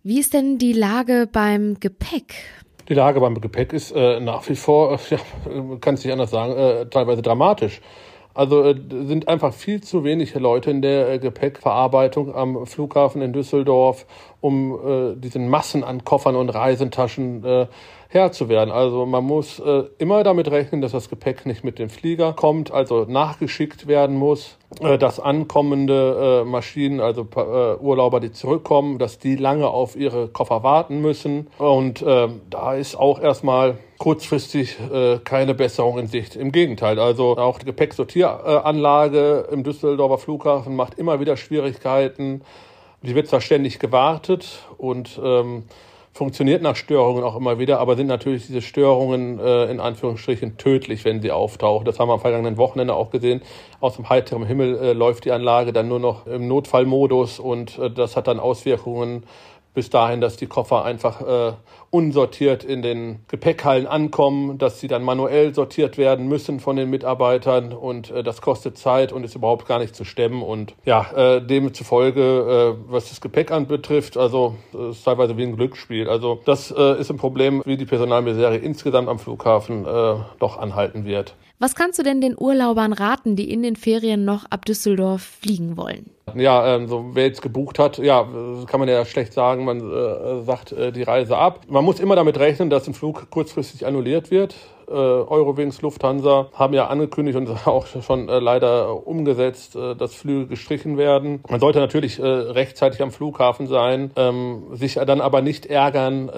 Wie 0.03 0.19
ist 0.19 0.33
denn 0.33 0.59
die 0.59 0.73
Lage 0.73 1.29
beim 1.31 1.79
Gepäck? 1.81 2.35
Die 2.89 2.95
Lage 2.95 3.21
beim 3.21 3.41
Gepäck 3.41 3.73
ist 3.73 3.93
äh, 3.93 4.21
nach 4.21 4.49
wie 4.49 4.57
vor, 4.57 4.99
ja, 5.11 5.19
kann 5.81 5.95
es 5.95 6.05
nicht 6.05 6.13
anders 6.13 6.31
sagen, 6.31 6.57
äh, 6.57 6.87
teilweise 6.87 7.21
dramatisch. 7.21 7.81
Also 8.39 8.63
äh, 8.63 8.77
sind 9.05 9.27
einfach 9.27 9.53
viel 9.53 9.83
zu 9.83 10.05
wenig 10.05 10.35
Leute 10.35 10.71
in 10.71 10.81
der 10.81 11.11
äh, 11.11 11.19
Gepäckverarbeitung 11.19 12.35
am 12.35 12.67
Flughafen 12.67 13.21
in 13.21 13.33
Düsseldorf, 13.33 14.07
um 14.41 14.73
äh, 14.73 15.17
diesen 15.17 15.49
Massen 15.49 15.83
an 15.83 16.05
Koffern 16.05 16.37
und 16.37 16.49
Reisentaschen 16.49 17.45
äh, 17.45 17.67
Herr 18.11 18.33
zu 18.33 18.49
werden. 18.49 18.71
Also 18.71 19.05
man 19.05 19.23
muss 19.23 19.61
äh, 19.61 19.85
immer 19.99 20.25
damit 20.25 20.51
rechnen, 20.51 20.81
dass 20.81 20.93
das 20.93 21.11
Gepäck 21.11 21.45
nicht 21.45 21.63
mit 21.63 21.79
dem 21.79 21.91
Flieger 21.91 22.33
kommt, 22.33 22.71
also 22.71 23.05
nachgeschickt 23.07 23.87
werden 23.87 24.17
muss, 24.17 24.57
äh, 24.81 24.97
dass 24.97 25.21
ankommende 25.21 26.43
äh, 26.43 26.49
Maschinen, 26.49 27.01
also 27.01 27.29
äh, 27.37 27.77
Urlauber, 27.77 28.21
die 28.21 28.33
zurückkommen, 28.33 28.99
dass 28.99 29.19
die 29.19 29.37
lange 29.37 29.69
auf 29.69 29.95
ihre 29.95 30.29
Koffer 30.29 30.63
warten 30.63 31.03
müssen. 31.03 31.49
Und 31.59 32.01
äh, 32.01 32.29
da 32.49 32.75
ist 32.75 32.97
auch 32.97 33.21
erstmal 33.21 33.77
kurzfristig 33.99 34.79
äh, 34.91 35.19
keine 35.19 35.53
Besserung 35.53 35.99
in 35.99 36.07
Sicht. 36.07 36.35
Im 36.35 36.51
Gegenteil, 36.51 36.99
also 36.99 37.37
auch 37.37 37.59
die 37.59 37.67
Gepäcksortieranlage 37.67 39.49
im 39.51 39.65
Düsseldorfer 39.65 40.17
Flughafen 40.17 40.75
macht 40.77 40.95
immer 40.95 41.21
wieder 41.21 41.37
Schwierigkeiten. 41.37 42.41
Die 43.03 43.15
wird 43.15 43.29
zwar 43.29 43.43
ständig 43.43 43.79
gewartet 43.79 44.67
und 44.79 45.21
ähm, 45.23 45.65
funktioniert 46.19 46.63
nach 46.63 46.75
Störungen 46.75 47.23
auch 47.23 47.37
immer 47.37 47.61
wieder, 47.61 47.79
aber 47.79 47.95
sind 47.95 48.09
natürlich 48.09 48.49
diese 48.49 48.61
Störungen 48.61 49.39
äh, 49.39 49.71
in 49.71 49.79
Anführungsstrichen 49.79 50.57
tödlich, 50.57 51.05
wenn 51.05 51.23
sie 51.23 51.31
auftauchen. 51.31 51.85
Das 51.85 52.01
haben 52.01 52.09
wir 52.09 52.15
am 52.15 52.21
vergangenen 52.21 52.57
Wochenende 52.57 52.95
auch 52.95 53.11
gesehen. 53.11 53.41
Aus 53.79 53.95
dem 53.95 54.09
heiteren 54.09 54.45
Himmel 54.45 54.77
äh, 54.79 54.93
läuft 54.95 55.27
die 55.27 55.31
Anlage 55.31 55.73
dann 55.73 55.87
nur 55.87 56.01
noch 56.01 56.27
im 56.27 56.49
Notfallmodus 56.49 57.39
und 57.39 57.79
äh, 57.79 57.89
das 57.89 58.17
hat 58.17 58.27
dann 58.27 58.41
Auswirkungen 58.41 59.23
bis 59.75 59.91
dahin, 59.91 60.21
dass 60.21 60.37
die 60.37 60.47
Koffer 60.47 60.85
einfach 60.85 61.21
äh, 61.21 61.53
unsortiert 61.91 62.65
in 62.65 62.83
den 62.83 63.21
Gepäckhallen 63.29 63.87
ankommen, 63.87 64.59
dass 64.59 64.81
sie 64.81 64.89
dann 64.89 65.03
manuell 65.03 65.55
sortiert 65.55 65.97
werden 65.97 66.29
müssen 66.29 66.61
von 66.61 66.77
den 66.77 66.91
Mitarbeitern 66.91 67.73
und 67.73 68.11
äh, 68.11 68.23
das 68.23 68.43
kostet 68.43 68.77
Zeit 68.77 69.13
und 69.13 69.25
ist 69.25 69.35
überhaupt 69.35 69.67
gar 69.67 69.79
nicht 69.79 69.95
zu 69.95 70.05
stemmen 70.05 70.43
und 70.43 70.75
ja, 70.85 71.11
äh, 71.15 71.41
demzufolge, 71.41 72.77
äh, 72.79 72.93
was 72.93 73.09
das 73.09 73.21
Gepäck 73.21 73.51
anbetrifft, 73.51 74.17
also 74.17 74.57
äh, 74.75 74.91
ist 74.91 75.05
teilweise 75.05 75.37
wie 75.37 75.45
ein 75.45 75.57
Glücksspiel. 75.57 76.09
Also 76.09 76.41
das 76.45 76.71
äh, 76.71 77.01
ist 77.01 77.11
ein 77.11 77.17
Problem, 77.17 77.63
wie 77.65 77.77
die 77.77 77.87
Personalmisere 77.87 78.57
insgesamt 78.57 79.09
am 79.09 79.19
Flughafen 79.19 79.87
äh, 79.87 80.15
doch 80.39 80.59
anhalten 80.59 81.05
wird. 81.05 81.35
Was 81.61 81.75
kannst 81.75 81.99
du 81.99 82.05
denn 82.05 82.21
den 82.21 82.37
Urlaubern 82.39 82.93
raten, 82.93 83.35
die 83.35 83.53
in 83.53 83.65
den 83.65 83.75
Ferien 83.75 84.25
noch 84.25 84.45
ab 84.49 84.65
Düsseldorf 84.65 85.23
fliegen 85.23 85.77
wollen? 85.77 86.11
Ja, 86.37 86.77
ähm, 86.77 86.87
so 86.87 87.11
wer 87.15 87.27
jetzt 87.27 87.43
gebucht 87.43 87.81
hat, 87.81 87.99
ja, 87.99 88.29
kann 88.67 88.79
man 88.79 88.89
ja 88.89 89.05
schlecht 89.05 89.33
sagen, 89.33 89.65
man 89.65 89.81
äh, 89.81 90.43
sagt 90.43 90.71
äh, 90.71 90.93
die 90.93 91.03
Reise 91.03 91.37
ab. 91.37 91.63
Man 91.69 91.85
muss 91.85 91.99
immer 91.99 92.15
damit 92.15 92.39
rechnen, 92.39 92.71
dass 92.71 92.87
ein 92.87 92.95
Flug 92.95 93.29
kurzfristig 93.31 93.87
annulliert 93.87 94.31
wird. 94.31 94.55
Äh, 94.87 94.93
Eurowings, 94.93 95.83
Lufthansa 95.83 96.49
haben 96.53 96.75
ja 96.75 96.87
angekündigt 96.87 97.37
und 97.37 97.49
auch 97.67 97.87
schon 97.87 98.29
äh, 98.29 98.39
leider 98.39 99.05
umgesetzt, 99.05 99.75
äh, 99.75 99.97
dass 99.97 100.15
Flüge 100.15 100.47
gestrichen 100.47 100.97
werden. 100.97 101.43
Man 101.49 101.59
sollte 101.59 101.81
natürlich 101.81 102.21
äh, 102.21 102.25
rechtzeitig 102.25 103.03
am 103.03 103.11
Flughafen 103.11 103.67
sein, 103.67 104.13
ähm, 104.15 104.63
sich 104.75 104.95
dann 104.95 105.21
aber 105.21 105.43
nicht 105.43 105.67
ärgern, 105.67 106.31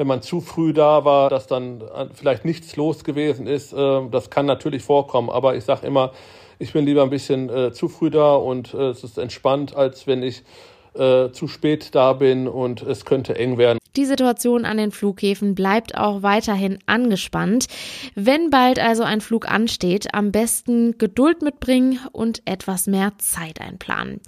wenn 0.00 0.06
man 0.06 0.22
zu 0.22 0.40
früh 0.40 0.72
da 0.72 1.04
war, 1.04 1.28
dass 1.28 1.46
dann 1.46 1.82
äh, 1.82 2.06
vielleicht 2.14 2.46
nichts 2.46 2.74
los 2.76 3.04
gewesen 3.04 3.46
ist. 3.46 3.74
Äh, 3.74 4.08
das 4.10 4.30
kann 4.30 4.46
natürlich 4.46 4.82
vorkommen, 4.82 5.28
aber 5.28 5.56
ich 5.56 5.64
sage 5.64 5.86
immer, 5.86 6.12
ich 6.58 6.72
bin 6.72 6.86
lieber 6.86 7.02
ein 7.02 7.10
bisschen 7.10 7.50
äh, 7.50 7.70
zu 7.70 7.90
früh 7.90 8.08
da 8.08 8.34
und 8.34 8.72
äh, 8.72 8.88
es 8.88 9.04
ist 9.04 9.18
entspannt, 9.18 9.76
als 9.76 10.06
wenn 10.06 10.22
ich 10.22 10.42
äh, 10.94 11.28
zu 11.32 11.48
spät 11.48 11.94
da 11.94 12.14
bin 12.14 12.48
und 12.48 12.80
es 12.80 13.04
könnte 13.04 13.36
eng 13.36 13.58
werden. 13.58 13.78
Die 13.94 14.06
Situation 14.06 14.64
an 14.64 14.78
den 14.78 14.90
Flughäfen 14.90 15.54
bleibt 15.54 15.94
auch 15.94 16.22
weiterhin 16.22 16.78
angespannt. 16.86 17.66
Wenn 18.14 18.48
bald 18.48 18.78
also 18.78 19.02
ein 19.02 19.20
Flug 19.20 19.50
ansteht, 19.50 20.14
am 20.14 20.32
besten 20.32 20.96
Geduld 20.96 21.42
mitbringen 21.42 21.98
und 22.12 22.40
etwas 22.46 22.86
mehr 22.86 23.12
Zeit 23.18 23.60
einplanen. 23.60 24.22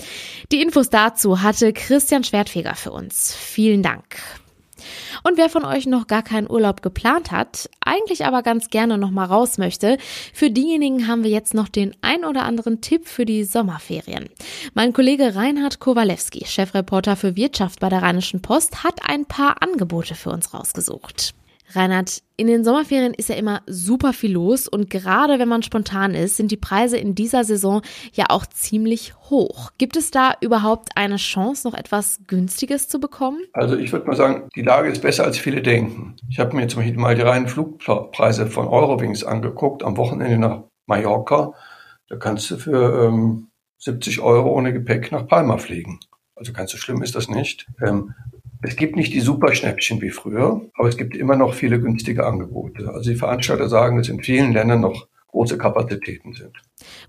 Die 0.53 0.61
Infos 0.61 0.91
dazu 0.91 1.41
hatte 1.41 1.73
Christian 1.73 2.25
Schwertfeger 2.25 2.75
für 2.75 2.93
uns. 2.93 3.35
Vielen 3.35 3.83
Dank. 3.83 4.19
Und 5.23 5.39
wer 5.39 5.49
von 5.49 5.65
euch 5.65 5.87
noch 5.87 6.07
gar 6.07 6.23
keinen 6.23 6.51
Urlaub 6.51 6.83
geplant 6.83 7.31
hat, 7.31 7.69
eigentlich 7.85 8.25
aber 8.25 8.43
ganz 8.43 8.71
gerne 8.71 8.99
noch 8.99 9.11
mal 9.11 9.25
raus 9.25 9.59
möchte, 9.59 9.99
für 10.33 10.51
diejenigen 10.51 11.09
haben 11.09 11.25
wir 11.25 11.31
jetzt 11.31 11.55
noch 11.55 11.69
den 11.69 11.95
ein 12.01 12.25
oder 12.25 12.45
anderen 12.45 12.81
Tipp 12.81 13.07
für 13.07 13.25
die 13.25 13.45
Sommerferien. 13.45 14.29
Mein 14.75 14.93
Kollege 14.93 15.35
Reinhard 15.35 15.81
Kowalewski, 15.81 16.45
Chefreporter 16.47 17.17
für 17.17 17.37
Wirtschaft 17.37 17.81
bei 17.81 17.89
der 17.89 18.03
Rheinischen 18.03 18.43
Post, 18.43 18.85
hat 18.85 19.01
ein 19.09 19.27
paar 19.27 19.63
Angebote 19.63 20.15
für 20.15 20.31
uns 20.31 20.55
rausgesucht. 20.55 21.35
Reinhard, 21.75 22.23
in 22.37 22.47
den 22.47 22.65
Sommerferien 22.65 23.15
ist 23.15 23.29
ja 23.29 23.35
immer 23.35 23.63
super 23.67 24.13
viel 24.13 24.33
los 24.33 24.69
und 24.69 24.91
gerade 24.91 25.39
wenn 25.39 25.49
man 25.49 25.63
spontan 25.63 26.15
ist, 26.15 26.37
sind 26.37 26.51
die 26.51 26.57
Preise 26.57 26.97
in 26.97 27.15
dieser 27.15 27.45
Saison 27.45 27.83
ja 28.13 28.27
auch 28.29 28.47
ziemlich 28.47 29.15
hoch. 29.31 29.71
Gibt 29.79 29.97
es 29.97 30.11
da 30.11 30.35
überhaupt 30.41 30.91
eine 30.97 31.17
Chance, 31.17 31.69
noch 31.69 31.75
etwas 31.75 32.21
Günstiges 32.27 32.89
zu 32.89 33.01
bekommen? 33.01 33.39
Also 33.53 33.77
ich 33.77 33.93
würde 33.93 34.07
mal 34.07 34.17
sagen, 34.17 34.49
die 34.55 34.63
Lage 34.63 34.89
ist 34.89 35.03
besser, 35.03 35.25
als 35.25 35.39
viele 35.39 35.63
denken. 35.63 36.17
Ich 36.29 36.39
habe 36.39 36.57
mir 36.57 36.67
zum 36.69 36.81
Beispiel 36.81 36.99
mal 36.99 37.15
die 37.15 37.23
reinen 37.23 37.49
Flugpreise 37.49 38.47
von 38.47 38.67
Eurowings 38.67 39.25
angeguckt 39.25 39.83
am 39.83 39.97
Wochenende 39.97 40.39
nach 40.39 40.63
Mallorca. 40.87 41.55
Da 42.09 42.17
kannst 42.17 42.51
du 42.51 42.57
für 42.57 43.07
ähm, 43.07 43.49
70 43.79 44.21
Euro 44.21 44.51
ohne 44.51 44.73
Gepäck 44.73 45.13
nach 45.13 45.27
Palma 45.27 45.59
fliegen. 45.59 46.01
Also 46.35 46.53
ganz 46.53 46.73
so 46.73 46.77
schlimm 46.77 47.03
ist 47.03 47.15
das 47.15 47.29
nicht. 47.29 47.67
Ähm, 47.81 48.15
es 48.63 48.77
gibt 48.77 48.97
nicht 48.97 49.13
die 49.13 49.21
Superschnäppchen 49.21 50.01
wie 50.01 50.11
früher, 50.11 50.63
aber 50.75 50.89
es 50.89 50.97
gibt 50.97 51.17
immer 51.17 51.37
noch 51.37 51.55
viele 51.55 51.81
günstige 51.81 52.25
Angebote. 52.27 52.93
Also 52.93 53.11
die 53.11 53.17
Veranstalter 53.17 53.69
sagen, 53.69 53.99
dass 53.99 54.09
in 54.09 54.23
vielen 54.23 54.53
Ländern 54.53 54.81
noch 54.81 55.09
große 55.33 55.59
Kapazitäten 55.59 56.35
sind. 56.35 56.53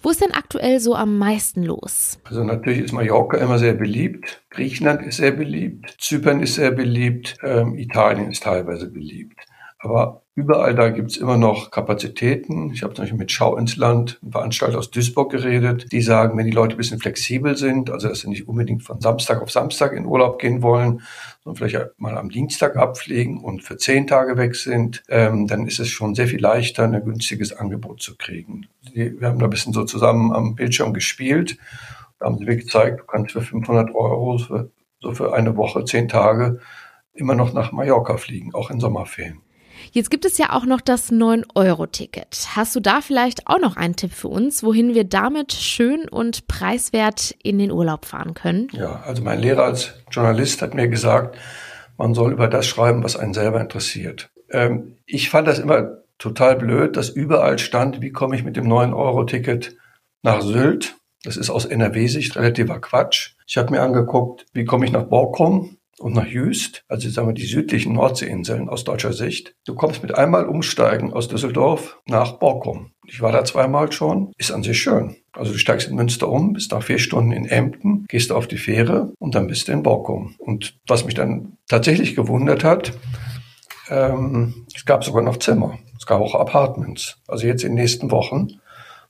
Wo 0.01 0.09
ist 0.09 0.21
denn 0.21 0.31
aktuell 0.31 0.79
so 0.79 0.95
am 0.95 1.17
meisten 1.17 1.63
los? 1.63 2.19
Also 2.23 2.43
natürlich 2.43 2.79
ist 2.79 2.93
Mallorca 2.93 3.37
immer 3.37 3.59
sehr 3.59 3.73
beliebt, 3.73 4.43
Griechenland 4.49 5.05
ist 5.05 5.17
sehr 5.17 5.31
beliebt, 5.31 5.95
Zypern 5.99 6.41
ist 6.41 6.55
sehr 6.55 6.71
beliebt, 6.71 7.37
ähm, 7.43 7.77
Italien 7.77 8.31
ist 8.31 8.43
teilweise 8.43 8.89
beliebt. 8.89 9.39
Aber 9.83 10.21
überall 10.33 10.73
da 10.73 10.89
gibt's 10.89 11.17
immer 11.17 11.37
noch 11.37 11.69
Kapazitäten. 11.69 12.71
Ich 12.71 12.83
habe 12.83 12.93
zum 12.93 13.03
Beispiel 13.03 13.19
mit 13.19 13.33
Schau 13.33 13.57
ins 13.57 13.75
Land, 13.75 14.17
einem 14.21 14.31
Veranstalter 14.31 14.77
aus 14.77 14.91
Duisburg 14.91 15.29
geredet. 15.29 15.91
Die 15.91 16.01
sagen, 16.01 16.37
wenn 16.37 16.45
die 16.45 16.53
Leute 16.53 16.75
ein 16.75 16.77
bisschen 16.77 16.99
flexibel 16.99 17.57
sind, 17.57 17.89
also 17.89 18.07
dass 18.07 18.21
sie 18.21 18.29
nicht 18.29 18.47
unbedingt 18.47 18.83
von 18.83 19.01
Samstag 19.01 19.41
auf 19.41 19.51
Samstag 19.51 19.91
in 19.91 20.05
Urlaub 20.05 20.39
gehen 20.39 20.61
wollen, 20.61 21.01
sondern 21.43 21.57
vielleicht 21.57 21.99
mal 21.99 22.17
am 22.17 22.29
Dienstag 22.29 22.77
abfliegen 22.77 23.39
und 23.39 23.63
für 23.63 23.77
zehn 23.77 24.07
Tage 24.07 24.37
weg 24.37 24.55
sind, 24.55 25.03
ähm, 25.09 25.47
dann 25.47 25.67
ist 25.67 25.79
es 25.79 25.89
schon 25.89 26.15
sehr 26.15 26.27
viel 26.27 26.41
leichter, 26.41 26.83
ein 26.83 27.03
günstiges 27.03 27.51
Angebot 27.53 28.01
zu 28.01 28.15
kriegen. 28.15 28.67
Die, 28.95 29.19
wir 29.19 29.27
haben 29.27 29.39
da 29.39 29.45
ein 29.45 29.49
bisschen 29.49 29.73
so 29.73 29.83
zusammen 29.83 30.31
am 30.31 30.55
Bildschirm 30.55 30.93
gespielt. 30.93 31.57
Da 32.19 32.27
haben 32.27 32.37
sie 32.37 32.45
mir 32.45 32.55
gezeigt, 32.55 33.01
du 33.01 33.05
kannst 33.05 33.33
für 33.33 33.41
500 33.41 33.93
Euro 33.93 34.37
für, 34.37 34.71
so 35.01 35.13
für 35.13 35.33
eine 35.33 35.57
Woche, 35.57 35.83
zehn 35.83 36.07
Tage 36.07 36.59
immer 37.13 37.35
noch 37.35 37.53
nach 37.53 37.71
Mallorca 37.71 38.17
fliegen, 38.17 38.53
auch 38.53 38.71
in 38.71 38.79
Sommerferien. 38.79 39.41
Jetzt 39.91 40.09
gibt 40.09 40.25
es 40.25 40.37
ja 40.37 40.51
auch 40.51 40.65
noch 40.65 40.81
das 40.81 41.11
9-Euro-Ticket. 41.11 42.55
Hast 42.55 42.75
du 42.75 42.79
da 42.79 43.01
vielleicht 43.01 43.47
auch 43.47 43.59
noch 43.59 43.75
einen 43.75 43.95
Tipp 43.95 44.11
für 44.11 44.27
uns, 44.27 44.63
wohin 44.63 44.93
wir 44.93 45.03
damit 45.03 45.53
schön 45.53 46.07
und 46.09 46.47
preiswert 46.47 47.35
in 47.43 47.57
den 47.57 47.71
Urlaub 47.71 48.05
fahren 48.05 48.33
können? 48.33 48.67
Ja, 48.71 49.01
also 49.05 49.23
mein 49.23 49.39
Lehrer 49.39 49.65
als 49.65 49.93
Journalist 50.11 50.61
hat 50.61 50.73
mir 50.73 50.87
gesagt, 50.87 51.37
man 51.97 52.13
soll 52.13 52.31
über 52.31 52.47
das 52.47 52.65
schreiben, 52.65 53.03
was 53.03 53.15
einen 53.15 53.33
selber 53.33 53.61
interessiert. 53.61 54.31
Ähm, 54.49 54.97
ich 55.05 55.29
fand 55.29 55.47
das 55.47 55.59
immer 55.59 55.97
total 56.17 56.55
blöd, 56.55 56.95
dass 56.97 57.09
überall 57.09 57.59
stand, 57.59 58.01
wie 58.01 58.11
komme 58.11 58.35
ich 58.35 58.43
mit 58.43 58.55
dem 58.55 58.65
9-Euro-Ticket 58.65 59.77
nach 60.21 60.41
Sylt. 60.41 60.95
Das 61.23 61.37
ist 61.37 61.49
aus 61.49 61.65
NRW-Sicht 61.65 62.35
relativer 62.35 62.79
Quatsch. 62.79 63.35
Ich 63.47 63.57
habe 63.57 63.71
mir 63.71 63.81
angeguckt, 63.81 64.45
wie 64.53 64.65
komme 64.65 64.85
ich 64.85 64.91
nach 64.91 65.03
Borkum 65.03 65.77
und 65.99 66.15
nach 66.15 66.25
Jüst, 66.25 66.83
also 66.87 67.09
sagen 67.09 67.27
wir 67.27 67.33
die 67.33 67.45
südlichen 67.45 67.93
Nordseeinseln 67.93 68.69
aus 68.69 68.83
deutscher 68.83 69.13
Sicht. 69.13 69.55
Du 69.65 69.75
kommst 69.75 70.01
mit 70.01 70.17
einmal 70.17 70.47
umsteigen 70.47 71.13
aus 71.13 71.27
Düsseldorf 71.27 71.99
nach 72.07 72.39
Borkum. 72.39 72.91
Ich 73.05 73.21
war 73.21 73.31
da 73.31 73.43
zweimal 73.45 73.91
schon, 73.91 74.31
ist 74.37 74.51
an 74.51 74.63
sich 74.63 74.81
schön. 74.81 75.17
Also 75.33 75.51
du 75.51 75.57
steigst 75.57 75.87
in 75.87 75.95
Münster 75.95 76.29
um, 76.29 76.53
bist 76.53 76.71
nach 76.71 76.83
vier 76.83 76.99
Stunden 76.99 77.31
in 77.31 77.45
Emden, 77.45 78.05
gehst 78.07 78.31
auf 78.31 78.47
die 78.47 78.57
Fähre 78.57 79.13
und 79.19 79.35
dann 79.35 79.47
bist 79.47 79.67
du 79.67 79.71
in 79.71 79.83
Borkum. 79.83 80.35
Und 80.37 80.77
was 80.87 81.05
mich 81.05 81.15
dann 81.15 81.57
tatsächlich 81.67 82.15
gewundert 82.15 82.63
hat, 82.63 82.93
ähm, 83.89 84.65
es 84.75 84.85
gab 84.85 85.03
sogar 85.03 85.23
noch 85.23 85.37
Zimmer. 85.37 85.77
Es 85.97 86.05
gab 86.05 86.21
auch 86.21 86.35
Apartments. 86.35 87.17
Also 87.27 87.47
jetzt 87.47 87.63
in 87.63 87.71
den 87.71 87.81
nächsten 87.81 88.11
Wochen 88.11 88.59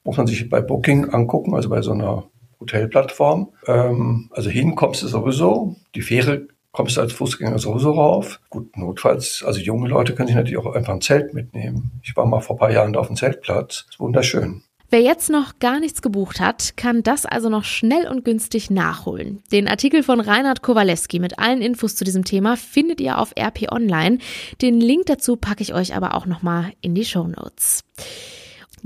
muss 0.04 0.18
man 0.18 0.28
sich 0.28 0.50
bei 0.50 0.62
Booking 0.62 1.10
angucken, 1.10 1.56
also 1.56 1.70
bei 1.70 1.82
so 1.82 1.92
einer 1.92 2.26
Hotelplattform. 2.60 3.54
Ähm, 3.68 4.30
also 4.32 4.50
hin 4.50 4.76
kommst 4.76 5.04
du 5.04 5.08
sowieso. 5.08 5.76
Die 5.96 6.02
Fähre 6.02 6.48
kommst 6.74 6.98
du 6.98 7.02
als 7.02 7.14
Fußgänger 7.14 7.60
sowieso 7.60 7.92
rauf. 7.92 8.42
Gut, 8.50 8.76
notfalls, 8.76 9.44
also 9.46 9.62
junge 9.62 9.88
Leute 9.88 10.14
können 10.14 10.28
sich 10.28 10.36
natürlich 10.36 10.58
auch 10.58 10.76
einfach 10.76 10.94
ein 10.94 11.02
Zelt 11.02 11.34
mitnehmen. 11.34 11.92
Ich 12.04 12.18
war 12.18 12.26
mal 12.26 12.42
vor 12.42 12.58
ein 12.58 12.60
paar 12.60 12.72
Jahren 12.72 12.92
da 12.92 13.00
auf 13.00 13.08
dem 13.08 13.16
Zeltplatz. 13.16 13.86
Ist 13.90 14.00
wunderschön. 14.00 14.64
Wer 14.90 15.02
jetzt 15.02 15.30
noch 15.30 15.58
gar 15.58 15.80
nichts 15.80 16.02
gebucht 16.04 16.40
hat, 16.40 16.78
kann 16.78 17.02
das 17.02 17.26
also 17.26 17.50
noch 17.50 17.64
schnell 17.64 18.08
und 18.08 18.26
günstig 18.26 18.70
nachholen. 18.70 19.42
Den 19.52 19.68
Artikel 19.68 20.04
von 20.04 20.20
Reinhard 20.20 20.62
Kowalewski 20.62 21.18
mit 21.18 21.40
allen 21.40 21.64
Infos 21.64 21.96
zu 21.96 22.04
diesem 22.04 22.26
Thema 22.26 22.58
findet 22.58 23.02
ihr 23.02 23.18
auf 23.18 23.34
RP 23.36 23.72
Online. 23.72 24.20
Den 24.62 24.80
Link 24.80 25.08
dazu 25.08 25.36
packe 25.36 25.64
ich 25.64 25.74
euch 25.74 25.96
aber 25.96 26.14
auch 26.14 26.28
nochmal 26.28 26.74
in 26.82 26.94
die 26.94 27.06
Show 27.06 27.28
Notes. 27.28 27.84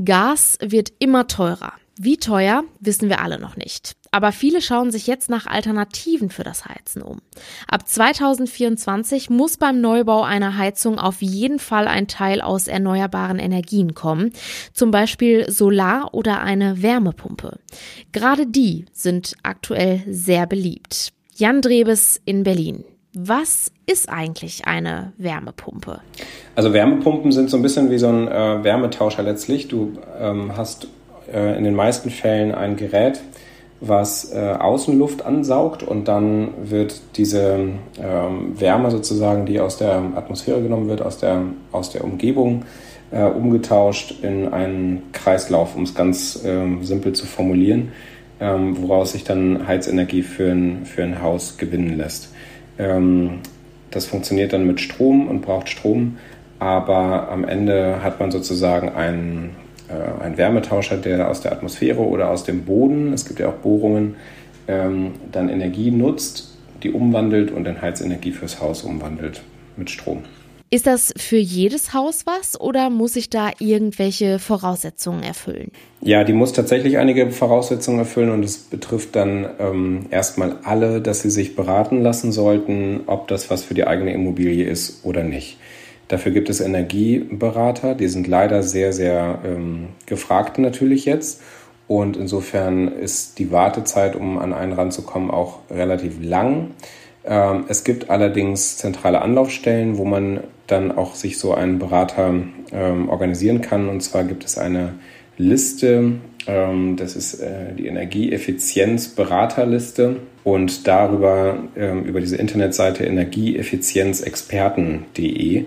Gas 0.03 0.57
wird 0.61 0.93
immer 0.99 1.27
teurer. 1.27 1.73
Wie 1.99 2.17
teuer, 2.17 2.63
wissen 2.79 3.09
wir 3.09 3.21
alle 3.21 3.39
noch 3.39 3.57
nicht. 3.57 3.97
Aber 4.17 4.31
viele 4.31 4.63
schauen 4.63 4.89
sich 4.89 5.05
jetzt 5.05 5.29
nach 5.29 5.45
Alternativen 5.45 6.31
für 6.31 6.43
das 6.43 6.65
Heizen 6.65 7.03
um. 7.03 7.21
Ab 7.67 7.87
2024 7.87 9.29
muss 9.29 9.57
beim 9.57 9.79
Neubau 9.79 10.23
einer 10.23 10.57
Heizung 10.57 10.97
auf 10.97 11.21
jeden 11.21 11.59
Fall 11.59 11.87
ein 11.87 12.07
Teil 12.07 12.41
aus 12.41 12.67
erneuerbaren 12.67 13.37
Energien 13.37 13.93
kommen, 13.93 14.33
zum 14.73 14.89
Beispiel 14.89 15.51
Solar 15.51 16.15
oder 16.15 16.41
eine 16.41 16.81
Wärmepumpe. 16.81 17.59
Gerade 18.11 18.47
die 18.47 18.85
sind 18.91 19.35
aktuell 19.43 20.01
sehr 20.09 20.47
beliebt. 20.47 21.13
Jan 21.35 21.61
Drebes 21.61 22.19
in 22.25 22.41
Berlin. 22.41 22.85
Was 23.13 23.71
ist 23.85 24.09
eigentlich 24.09 24.65
eine 24.65 25.13
Wärmepumpe? 25.19 26.01
Also 26.55 26.73
Wärmepumpen 26.73 27.31
sind 27.31 27.51
so 27.51 27.57
ein 27.57 27.61
bisschen 27.61 27.91
wie 27.91 27.99
so 27.99 28.07
ein 28.07 28.27
äh, 28.27 28.63
Wärmetauscher 28.63 29.21
letztlich. 29.21 29.67
Du 29.67 29.99
ähm, 30.19 30.57
hast 30.57 30.87
äh, 31.31 31.55
in 31.55 31.65
den 31.65 31.75
meisten 31.75 32.09
Fällen 32.09 32.51
ein 32.55 32.77
Gerät, 32.77 33.21
was 33.79 34.33
äh, 34.33 34.55
Außenluft 34.59 35.25
ansaugt 35.25 35.83
und 35.83 36.07
dann 36.07 36.49
wird 36.63 36.99
diese 37.15 37.59
ähm, 38.01 38.59
Wärme 38.59 38.89
sozusagen, 38.89 39.45
die 39.45 39.59
aus 39.59 39.77
der 39.77 40.01
Atmosphäre 40.15 40.61
genommen 40.61 40.87
wird, 40.87 41.01
aus 41.01 41.19
der, 41.19 41.43
aus 41.71 41.91
der 41.91 42.03
Umgebung, 42.03 42.65
äh, 43.11 43.23
umgetauscht 43.23 44.15
in 44.23 44.47
einen 44.51 45.03
Kreislauf, 45.13 45.75
um 45.75 45.83
es 45.83 45.93
ganz 45.93 46.41
ähm, 46.43 46.83
simpel 46.83 47.13
zu 47.13 47.25
formulieren, 47.25 47.91
ähm, 48.39 48.81
woraus 48.81 49.11
sich 49.11 49.23
dann 49.23 49.67
Heizenergie 49.67 50.23
für 50.23 50.51
ein, 50.51 50.85
für 50.85 51.03
ein 51.03 51.21
Haus 51.21 51.57
gewinnen 51.57 51.97
lässt. 51.97 52.33
Ähm, 52.79 53.39
das 53.91 54.05
funktioniert 54.05 54.53
dann 54.53 54.65
mit 54.65 54.81
Strom 54.81 55.27
und 55.27 55.41
braucht 55.41 55.69
Strom, 55.69 56.17
aber 56.59 57.29
am 57.29 57.43
Ende 57.43 58.03
hat 58.03 58.19
man 58.19 58.31
sozusagen 58.31 58.89
einen, 58.89 59.55
äh, 59.89 60.23
einen 60.23 60.37
Wärmetauscher, 60.37 60.97
der 60.97 61.29
aus 61.29 61.41
der 61.41 61.51
Atmosphäre 61.51 62.01
oder 62.01 62.29
aus 62.29 62.43
dem 62.43 62.65
Boden, 62.65 63.13
es 63.13 63.25
gibt 63.25 63.39
ja 63.39 63.49
auch 63.49 63.55
Bohrungen, 63.55 64.15
ähm, 64.67 65.13
dann 65.31 65.49
Energie 65.49 65.91
nutzt, 65.91 66.57
die 66.83 66.91
umwandelt 66.91 67.51
und 67.51 67.67
in 67.67 67.81
Heizenergie 67.81 68.31
fürs 68.31 68.61
Haus 68.61 68.83
umwandelt 68.83 69.41
mit 69.77 69.89
Strom. 69.89 70.23
Ist 70.69 70.85
das 70.85 71.13
für 71.15 71.37
jedes 71.37 71.93
Haus 71.93 72.25
was 72.25 72.59
oder 72.59 72.89
muss 72.89 73.15
ich 73.15 73.29
da 73.29 73.51
irgendwelche 73.59 74.37
Voraussetzungen 74.37 75.23
erfüllen? 75.23 75.71
Ja, 76.01 76.25
die 76.25 76.33
muss 76.33 76.51
tatsächlich 76.51 76.97
einige 76.97 77.31
Voraussetzungen 77.31 77.99
erfüllen 77.99 78.31
und 78.31 78.43
es 78.43 78.57
betrifft 78.57 79.15
dann 79.15 79.47
ähm, 79.59 80.07
erstmal 80.09 80.57
alle, 80.63 80.99
dass 80.99 81.21
sie 81.21 81.29
sich 81.29 81.55
beraten 81.55 82.01
lassen 82.01 82.33
sollten, 82.33 83.01
ob 83.07 83.29
das 83.29 83.49
was 83.49 83.63
für 83.63 83.75
die 83.75 83.87
eigene 83.87 84.11
Immobilie 84.11 84.65
ist 84.65 85.05
oder 85.05 85.23
nicht. 85.23 85.57
Dafür 86.07 86.31
gibt 86.31 86.49
es 86.49 86.61
Energieberater, 86.61 87.93
die 87.93 88.07
sind 88.07 88.27
leider 88.27 88.63
sehr, 88.63 88.93
sehr 88.93 89.39
ähm, 89.45 89.89
gefragt 90.05 90.57
natürlich 90.57 91.03
jetzt. 91.05 91.41
Und 91.87 92.17
insofern 92.17 92.89
ist 92.89 93.39
die 93.39 93.51
Wartezeit, 93.51 94.15
um 94.15 94.37
an 94.37 94.53
einen 94.53 94.73
ranzukommen, 94.73 95.31
auch 95.31 95.59
relativ 95.69 96.17
lang. 96.21 96.71
Ähm, 97.25 97.65
es 97.67 97.83
gibt 97.83 98.09
allerdings 98.09 98.77
zentrale 98.77 99.21
Anlaufstellen, 99.21 99.97
wo 99.97 100.05
man 100.05 100.41
dann 100.67 100.97
auch 100.97 101.15
sich 101.15 101.39
so 101.39 101.53
einen 101.53 101.79
Berater 101.79 102.33
ähm, 102.71 103.09
organisieren 103.09 103.59
kann. 103.61 103.89
Und 103.89 103.99
zwar 104.01 104.23
gibt 104.23 104.45
es 104.45 104.57
eine 104.57 104.93
Liste, 105.37 106.13
ähm, 106.47 106.95
das 106.97 107.15
ist 107.15 107.35
äh, 107.35 107.73
die 107.77 107.85
Energieeffizienz-Beraterliste. 107.87 110.17
Und 110.43 110.87
darüber, 110.87 111.57
über 111.75 112.19
diese 112.21 112.37
Internetseite 112.37 113.03
energieeffizienzexperten.de, 113.03 115.65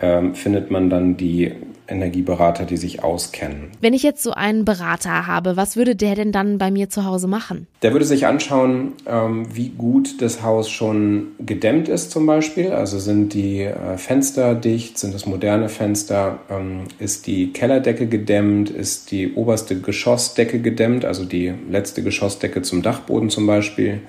ähm, 0.00 0.34
findet 0.34 0.70
man 0.70 0.90
dann 0.90 1.16
die 1.16 1.52
Energieberater, 1.88 2.64
die 2.64 2.76
sich 2.76 3.02
auskennen. 3.02 3.70
Wenn 3.80 3.94
ich 3.94 4.02
jetzt 4.02 4.22
so 4.22 4.32
einen 4.32 4.64
Berater 4.64 5.26
habe, 5.26 5.56
was 5.56 5.76
würde 5.76 5.96
der 5.96 6.14
denn 6.14 6.32
dann 6.32 6.58
bei 6.58 6.70
mir 6.70 6.88
zu 6.90 7.04
Hause 7.04 7.28
machen? 7.28 7.66
Der 7.82 7.92
würde 7.92 8.04
sich 8.04 8.26
anschauen, 8.26 8.92
ähm, 9.06 9.46
wie 9.54 9.68
gut 9.68 10.20
das 10.20 10.42
Haus 10.42 10.68
schon 10.68 11.28
gedämmt 11.38 11.88
ist 11.88 12.10
zum 12.10 12.26
Beispiel. 12.26 12.72
Also 12.72 12.98
sind 12.98 13.34
die 13.34 13.62
äh, 13.62 13.96
Fenster 13.96 14.54
dicht, 14.54 14.98
sind 14.98 15.14
es 15.14 15.26
moderne 15.26 15.68
Fenster, 15.68 16.38
ähm, 16.50 16.84
ist 16.98 17.26
die 17.26 17.52
Kellerdecke 17.52 18.06
gedämmt, 18.06 18.70
ist 18.70 19.10
die 19.10 19.34
oberste 19.34 19.80
Geschossdecke 19.80 20.60
gedämmt, 20.60 21.04
also 21.04 21.24
die 21.24 21.54
letzte 21.70 22.02
Geschossdecke 22.02 22.62
zum 22.62 22.82
Dachboden 22.82 23.30
zum 23.30 23.46
Beispiel 23.46 24.00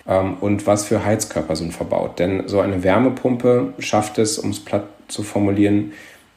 und 0.42 0.66
was 0.66 0.86
für 0.86 1.04
Heizkörper 1.04 1.56
sind 1.56 1.74
verbaut. 1.74 2.20
Denn 2.20 2.48
so 2.48 2.60
eine 2.60 2.84
Wärmepumpe 2.84 3.74
schafft 3.80 4.18
es, 4.18 4.38
um 4.40 4.52
es 4.52 4.60
platt 4.60 4.84
zu 5.08 5.24
formulieren, 5.24 5.94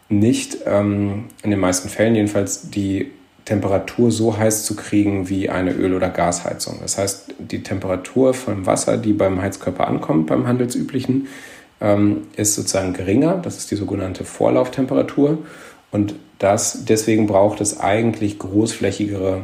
nicht 0.08 0.58
ähm, 0.66 1.26
in 1.42 1.50
den 1.50 1.60
meisten 1.60 1.88
Fällen 1.88 2.14
jedenfalls 2.14 2.70
die 2.70 3.10
Temperatur 3.44 4.10
so 4.10 4.36
heiß 4.36 4.64
zu 4.64 4.76
kriegen 4.76 5.28
wie 5.28 5.48
eine 5.48 5.72
Öl- 5.72 5.94
oder 5.94 6.10
Gasheizung. 6.10 6.78
Das 6.82 6.98
heißt, 6.98 7.34
die 7.38 7.62
Temperatur 7.62 8.34
vom 8.34 8.66
Wasser, 8.66 8.96
die 8.96 9.12
beim 9.12 9.40
Heizkörper 9.40 9.88
ankommt, 9.88 10.26
beim 10.26 10.46
handelsüblichen, 10.46 11.28
ähm, 11.80 12.22
ist 12.36 12.54
sozusagen 12.54 12.92
geringer. 12.92 13.38
Das 13.42 13.56
ist 13.56 13.70
die 13.70 13.76
sogenannte 13.76 14.24
Vorlauftemperatur. 14.24 15.38
Und 15.90 16.14
das, 16.38 16.84
deswegen 16.84 17.26
braucht 17.26 17.60
es 17.60 17.80
eigentlich 17.80 18.38
großflächigere 18.38 19.42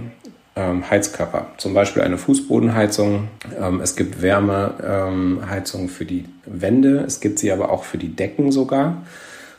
ähm, 0.56 0.90
Heizkörper. 0.90 1.48
Zum 1.58 1.74
Beispiel 1.74 2.02
eine 2.02 2.18
Fußbodenheizung. 2.18 3.28
Ähm, 3.60 3.80
es 3.80 3.94
gibt 3.94 4.22
Wärmeheizungen 4.22 5.88
für 5.88 6.06
die 6.06 6.24
Wände. 6.46 7.04
Es 7.06 7.20
gibt 7.20 7.38
sie 7.38 7.52
aber 7.52 7.70
auch 7.70 7.84
für 7.84 7.98
die 7.98 8.16
Decken 8.16 8.50
sogar. 8.50 9.02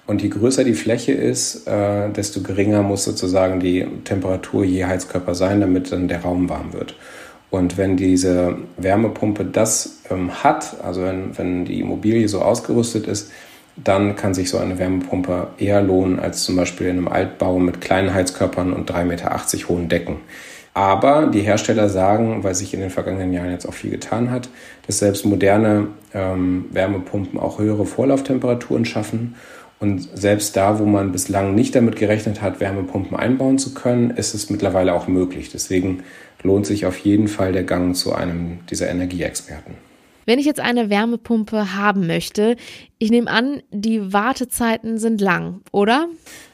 Und 0.07 0.21
je 0.21 0.29
größer 0.29 0.63
die 0.63 0.73
Fläche 0.73 1.11
ist, 1.11 1.67
äh, 1.67 2.09
desto 2.09 2.41
geringer 2.41 2.81
muss 2.81 3.03
sozusagen 3.03 3.59
die 3.59 3.85
Temperatur 4.05 4.63
je 4.63 4.85
Heizkörper 4.85 5.35
sein, 5.35 5.61
damit 5.61 5.91
dann 5.91 6.07
der 6.07 6.21
Raum 6.21 6.49
warm 6.49 6.73
wird. 6.73 6.95
Und 7.49 7.77
wenn 7.77 7.95
diese 7.95 8.57
Wärmepumpe 8.77 9.45
das 9.45 10.01
ähm, 10.09 10.43
hat, 10.43 10.81
also 10.83 11.03
wenn, 11.03 11.37
wenn 11.37 11.65
die 11.65 11.79
Immobilie 11.79 12.27
so 12.27 12.41
ausgerüstet 12.41 13.07
ist, 13.07 13.31
dann 13.75 14.15
kann 14.15 14.33
sich 14.33 14.49
so 14.49 14.57
eine 14.57 14.79
Wärmepumpe 14.79 15.49
eher 15.59 15.81
lohnen 15.81 16.19
als 16.19 16.43
zum 16.43 16.55
Beispiel 16.55 16.87
in 16.87 16.97
einem 16.97 17.07
Altbau 17.07 17.59
mit 17.59 17.79
kleinen 17.79 18.13
Heizkörpern 18.13 18.73
und 18.73 18.89
3,80 18.89 19.03
Meter 19.05 19.69
hohen 19.69 19.87
Decken. 19.87 20.17
Aber 20.77 21.25
die 21.25 21.41
Hersteller 21.41 21.89
sagen, 21.89 22.43
weil 22.43 22.53
sich 22.53 22.71
in 22.71 22.81
den 22.81 22.91
vergangenen 22.91 23.33
Jahren 23.33 23.49
jetzt 23.49 23.65
auch 23.67 23.73
viel 23.73 23.89
getan 23.89 24.29
hat, 24.29 24.47
dass 24.85 24.99
selbst 24.99 25.25
moderne 25.25 25.87
ähm, 26.13 26.65
Wärmepumpen 26.69 27.39
auch 27.39 27.57
höhere 27.57 27.87
Vorlauftemperaturen 27.87 28.85
schaffen 28.85 29.33
und 29.79 30.07
selbst 30.13 30.55
da, 30.55 30.77
wo 30.77 30.85
man 30.85 31.11
bislang 31.11 31.55
nicht 31.55 31.73
damit 31.73 31.95
gerechnet 31.95 32.43
hat, 32.43 32.59
Wärmepumpen 32.59 33.17
einbauen 33.17 33.57
zu 33.57 33.73
können, 33.73 34.11
ist 34.11 34.35
es 34.35 34.51
mittlerweile 34.51 34.93
auch 34.93 35.07
möglich. 35.07 35.49
Deswegen 35.51 36.03
lohnt 36.43 36.67
sich 36.67 36.85
auf 36.85 36.99
jeden 36.99 37.27
Fall 37.27 37.53
der 37.53 37.63
Gang 37.63 37.95
zu 37.95 38.13
einem 38.13 38.59
dieser 38.69 38.87
Energieexperten. 38.87 39.73
Wenn 40.27 40.37
ich 40.37 40.45
jetzt 40.45 40.59
eine 40.59 40.91
Wärmepumpe 40.91 41.73
haben 41.75 42.05
möchte, 42.05 42.55
ich 42.99 43.09
nehme 43.09 43.31
an, 43.31 43.63
die 43.71 44.13
Wartezeiten 44.13 44.99
sind 44.99 45.21
lang, 45.21 45.61
oder? 45.71 46.07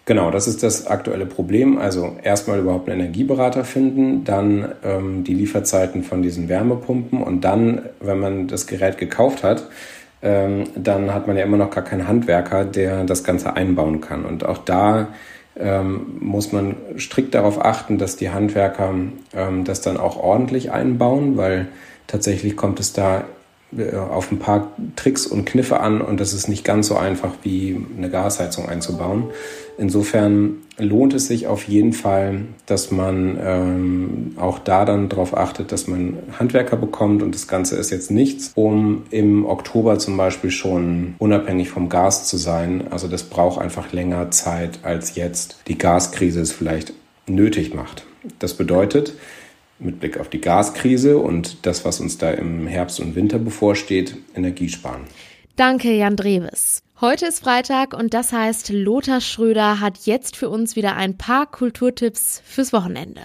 Genau, 0.06 0.32
das 0.32 0.48
ist 0.48 0.64
das 0.64 0.86
aktuelle 0.88 1.26
Problem. 1.26 1.78
Also 1.78 2.18
erstmal 2.22 2.60
überhaupt 2.60 2.90
einen 2.90 3.00
Energieberater 3.00 3.64
finden, 3.64 4.26
dann 4.26 4.74
ähm, 4.84 5.24
die 5.24 5.34
Lieferzeiten 5.34 6.04
von 6.04 6.22
diesen 6.22 6.50
Wärmepumpen 6.50 7.24
und 7.24 7.42
dann, 7.42 7.84
wenn 8.02 8.20
man 8.20 8.48
das 8.48 8.68
Gerät 8.68 8.98
gekauft 8.98 9.44
hat, 9.44 9.70
ähm, 10.22 10.66
dann 10.76 11.14
hat 11.14 11.28
man 11.28 11.38
ja 11.38 11.44
immer 11.44 11.56
noch 11.58 11.70
gar 11.70 11.86
keinen 11.86 12.08
Handwerker, 12.08 12.66
der 12.66 13.06
das 13.06 13.24
Ganze 13.24 13.56
einbauen 13.56 14.02
kann. 14.02 14.26
Und 14.26 14.46
auch 14.46 14.58
da 14.58 15.08
ähm, 15.58 16.18
muss 16.20 16.52
man 16.52 16.76
strikt 16.98 17.34
darauf 17.34 17.64
achten, 17.64 17.98
dass 17.98 18.18
die 18.18 18.32
Handwerker 18.32 18.94
ähm, 19.34 19.64
das 19.64 19.80
dann 19.80 19.96
auch 19.96 20.18
ordentlich 20.18 20.72
einbauen, 20.72 21.38
weil 21.38 21.68
tatsächlich 22.08 22.58
kommt 22.58 22.82
es 22.82 22.92
da 22.92 23.24
auf 24.10 24.32
ein 24.32 24.40
paar 24.40 24.72
Tricks 24.96 25.26
und 25.26 25.46
Kniffe 25.46 25.80
an 25.80 26.02
und 26.02 26.20
das 26.20 26.34
ist 26.34 26.48
nicht 26.48 26.64
ganz 26.64 26.88
so 26.88 26.96
einfach 26.96 27.32
wie 27.44 27.80
eine 27.98 28.10
Gasheizung 28.10 28.70
einzubauen. 28.70 29.26
Insofern 29.78 30.58
lohnt 30.78 31.14
es 31.14 31.28
sich 31.28 31.48
auf 31.48 31.64
jeden 31.68 31.94
Fall, 31.94 32.42
dass 32.66 32.92
man 32.92 33.40
ähm, 33.42 34.36
auch 34.38 34.60
da 34.60 34.86
dann 34.86 35.10
darauf 35.10 35.36
achtet, 35.36 35.72
dass 35.72 35.88
man 35.88 36.18
Handwerker 36.40 36.78
bekommt 36.78 37.24
und 37.24 37.34
das 37.34 37.48
Ganze 37.48 37.76
ist 37.78 37.90
jetzt 37.90 38.12
nichts, 38.12 38.52
um 38.56 39.04
im 39.10 39.46
Oktober 39.46 39.98
zum 39.98 40.16
Beispiel 40.16 40.52
schon 40.52 41.16
unabhängig 41.18 41.70
vom 41.70 41.90
Gas 41.90 42.28
zu 42.28 42.38
sein. 42.38 42.86
Also 42.92 43.08
das 43.08 43.24
braucht 43.24 43.60
einfach 43.60 43.92
länger 43.94 44.30
Zeit, 44.32 44.80
als 44.84 45.16
jetzt 45.16 45.58
die 45.68 45.78
Gaskrise 45.78 46.42
es 46.42 46.52
vielleicht 46.52 46.94
nötig 47.28 47.74
macht. 47.74 48.06
Das 48.40 48.54
bedeutet, 48.54 49.14
mit 49.84 50.00
Blick 50.00 50.20
auf 50.20 50.30
die 50.30 50.42
Gaskrise 50.42 51.18
und 51.18 51.66
das, 51.66 51.86
was 51.86 52.00
uns 52.00 52.18
da 52.18 52.32
im 52.32 52.68
Herbst 52.68 53.00
und 53.00 53.16
Winter 53.16 53.40
bevorsteht, 53.40 54.18
Energie 54.36 54.70
sparen. 54.70 55.02
Danke, 55.56 55.92
Jan 55.94 56.16
Dreves. 56.16 56.82
Heute 57.00 57.26
ist 57.26 57.44
Freitag 57.44 57.94
und 57.94 58.14
das 58.14 58.32
heißt, 58.32 58.70
Lothar 58.70 59.22
Schröder 59.22 59.80
hat 59.80 60.00
jetzt 60.06 60.36
für 60.36 60.50
uns 60.50 60.76
wieder 60.76 60.96
ein 60.96 61.18
paar 61.18 61.46
Kulturtipps 61.46 62.42
fürs 62.46 62.72
Wochenende. 62.74 63.22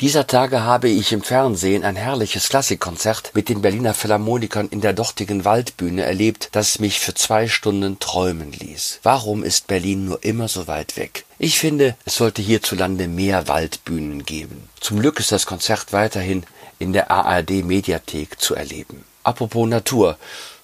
Dieser 0.00 0.26
Tage 0.26 0.62
habe 0.62 0.88
ich 0.88 1.12
im 1.12 1.22
Fernsehen 1.22 1.84
ein 1.84 1.94
herrliches 1.94 2.48
Klassikkonzert 2.48 3.32
mit 3.34 3.50
den 3.50 3.60
Berliner 3.60 3.92
Philharmonikern 3.92 4.68
in 4.68 4.80
der 4.80 4.94
dortigen 4.94 5.44
Waldbühne 5.44 6.04
erlebt, 6.04 6.48
das 6.52 6.78
mich 6.78 7.00
für 7.00 7.12
zwei 7.12 7.48
Stunden 7.48 7.98
träumen 7.98 8.50
ließ. 8.50 9.00
Warum 9.02 9.44
ist 9.44 9.66
Berlin 9.66 10.06
nur 10.06 10.24
immer 10.24 10.48
so 10.48 10.66
weit 10.66 10.96
weg? 10.96 11.26
Ich 11.38 11.58
finde, 11.58 11.96
es 12.06 12.14
sollte 12.14 12.40
hierzulande 12.40 13.08
mehr 13.08 13.46
Waldbühnen 13.46 14.24
geben. 14.24 14.70
Zum 14.80 15.00
Glück 15.00 15.20
ist 15.20 15.32
das 15.32 15.44
Konzert 15.44 15.92
weiterhin 15.92 16.44
in 16.78 16.94
der 16.94 17.10
ARD 17.10 17.62
Mediathek 17.62 18.40
zu 18.40 18.54
erleben. 18.54 19.04
Apropos 19.22 19.68
Natur. 19.68 20.16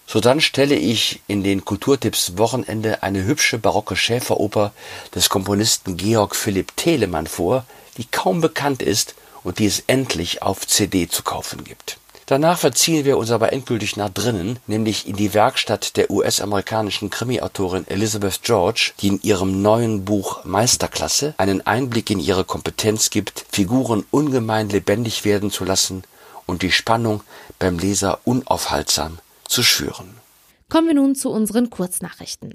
So 0.07 0.21
dann 0.21 0.41
stelle 0.41 0.77
ich 0.77 1.21
in 1.27 1.45
den 1.45 1.63
Kulturtipps 1.67 2.39
Wochenende 2.39 3.03
eine 3.03 3.25
hübsche 3.25 3.59
barocke 3.59 3.97
Schäferoper 3.97 4.73
des 5.15 5.29
Komponisten 5.29 5.99
Georg 5.99 6.35
Philipp 6.35 6.75
Telemann 6.77 7.27
vor, 7.27 7.67
die 7.99 8.07
kaum 8.07 8.41
bekannt 8.41 8.83
ist 8.83 9.15
und 9.47 9.61
die 9.61 9.67
es 9.67 9.85
endlich 9.87 10.43
auf 10.43 10.67
CD 10.67 11.09
zu 11.09 11.23
kaufen 11.23 11.63
gibt. 11.63 11.99
Danach 12.27 12.59
verziehen 12.59 13.05
wir 13.05 13.17
uns 13.17 13.31
aber 13.31 13.53
endgültig 13.53 13.97
nach 13.97 14.09
drinnen, 14.11 14.59
nämlich 14.67 15.07
in 15.07 15.15
die 15.15 15.35
Werkstatt 15.35 15.97
der 15.97 16.11
US-amerikanischen 16.11 17.11
Krimi-Autorin 17.11 17.87
Elizabeth 17.87 18.43
George, 18.43 18.91
die 19.01 19.07
in 19.07 19.23
ihrem 19.23 19.63
neuen 19.63 20.05
Buch 20.05 20.45
Meisterklasse 20.45 21.35
einen 21.39 21.65
Einblick 21.65 22.11
in 22.11 22.19
ihre 22.19 22.43
Kompetenz 22.43 23.11
gibt, 23.11 23.47
Figuren 23.49 24.05
ungemein 24.11 24.69
lebendig 24.69 25.25
werden 25.25 25.53
zu 25.53 25.65
lassen 25.65 26.03
und 26.47 26.63
die 26.63 26.73
Spannung 26.73 27.23
beim 27.61 27.79
Leser 27.79 28.19
unaufhaltsam 28.25 29.19
zu 29.47 29.63
schüren. 29.63 30.26
Kommen 30.69 30.89
wir 30.89 30.95
nun 30.95 31.15
zu 31.15 31.31
unseren 31.31 31.71
Kurznachrichten. 31.71 32.55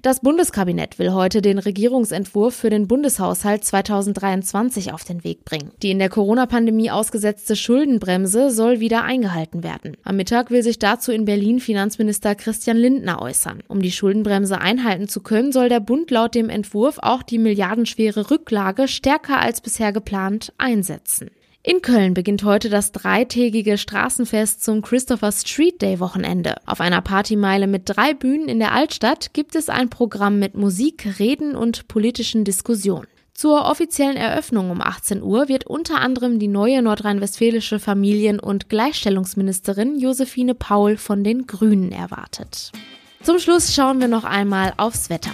Das 0.00 0.20
Bundeskabinett 0.20 0.98
will 0.98 1.12
heute 1.12 1.42
den 1.42 1.58
Regierungsentwurf 1.58 2.54
für 2.54 2.70
den 2.70 2.88
Bundeshaushalt 2.88 3.64
2023 3.64 4.94
auf 4.94 5.04
den 5.04 5.24
Weg 5.24 5.44
bringen. 5.44 5.70
Die 5.82 5.90
in 5.90 5.98
der 5.98 6.08
Corona-Pandemie 6.08 6.90
ausgesetzte 6.90 7.56
Schuldenbremse 7.56 8.50
soll 8.50 8.80
wieder 8.80 9.04
eingehalten 9.04 9.62
werden. 9.62 9.98
Am 10.04 10.16
Mittag 10.16 10.50
will 10.50 10.62
sich 10.62 10.78
dazu 10.78 11.12
in 11.12 11.26
Berlin 11.26 11.60
Finanzminister 11.60 12.34
Christian 12.34 12.78
Lindner 12.78 13.20
äußern. 13.20 13.62
Um 13.68 13.82
die 13.82 13.92
Schuldenbremse 13.92 14.58
einhalten 14.58 15.06
zu 15.06 15.20
können, 15.20 15.52
soll 15.52 15.68
der 15.68 15.80
Bund 15.80 16.10
laut 16.10 16.34
dem 16.34 16.48
Entwurf 16.48 16.98
auch 17.02 17.22
die 17.22 17.38
milliardenschwere 17.38 18.30
Rücklage 18.30 18.88
stärker 18.88 19.38
als 19.38 19.60
bisher 19.60 19.92
geplant 19.92 20.54
einsetzen. 20.56 21.30
In 21.62 21.82
Köln 21.82 22.14
beginnt 22.14 22.42
heute 22.42 22.70
das 22.70 22.90
dreitägige 22.90 23.76
Straßenfest 23.76 24.64
zum 24.64 24.80
Christopher 24.80 25.30
Street 25.30 25.82
Day 25.82 26.00
Wochenende. 26.00 26.56
Auf 26.64 26.80
einer 26.80 27.02
Partymeile 27.02 27.66
mit 27.66 27.82
drei 27.84 28.14
Bühnen 28.14 28.48
in 28.48 28.60
der 28.60 28.72
Altstadt 28.72 29.34
gibt 29.34 29.54
es 29.54 29.68
ein 29.68 29.90
Programm 29.90 30.38
mit 30.38 30.54
Musik, 30.54 31.18
Reden 31.18 31.54
und 31.54 31.86
politischen 31.86 32.44
Diskussionen. 32.44 33.06
Zur 33.34 33.66
offiziellen 33.66 34.16
Eröffnung 34.16 34.70
um 34.70 34.80
18 34.80 35.22
Uhr 35.22 35.48
wird 35.48 35.66
unter 35.66 36.00
anderem 36.00 36.38
die 36.38 36.48
neue 36.48 36.80
nordrhein-westfälische 36.80 37.78
Familien- 37.78 38.40
und 38.40 38.70
Gleichstellungsministerin 38.70 39.98
Josephine 39.98 40.54
Paul 40.54 40.96
von 40.96 41.24
den 41.24 41.46
Grünen 41.46 41.92
erwartet. 41.92 42.72
Zum 43.22 43.38
Schluss 43.38 43.74
schauen 43.74 44.00
wir 44.00 44.08
noch 44.08 44.24
einmal 44.24 44.72
aufs 44.78 45.10
Wetter. 45.10 45.32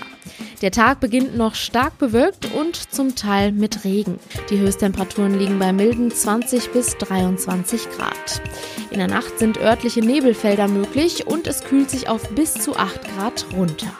Der 0.63 0.71
Tag 0.71 1.01
beginnt 1.01 1.37
noch 1.37 1.55
stark 1.55 1.99
bewölkt 1.99 2.51
und 2.55 2.77
zum 2.93 3.15
Teil 3.15 3.53
mit 3.53 3.85
Regen. 3.85 4.19
Die 4.49 4.59
Höchsttemperaturen 4.59 5.39
liegen 5.39 5.59
bei 5.59 5.73
milden 5.73 6.11
20 6.11 6.71
bis 6.73 6.97
23 6.97 7.91
Grad. 7.91 8.41
In 8.91 8.99
der 8.99 9.09
Nacht 9.09 9.39
sind 9.39 9.59
örtliche 9.59 10.01
Nebelfelder 10.01 10.69
möglich 10.69 11.27
und 11.27 11.47
es 11.47 11.63
kühlt 11.63 11.91
sich 11.91 12.09
auf 12.09 12.29
bis 12.31 12.55
zu 12.55 12.77
8 12.77 13.17
Grad 13.17 13.47
runter. 13.55 13.93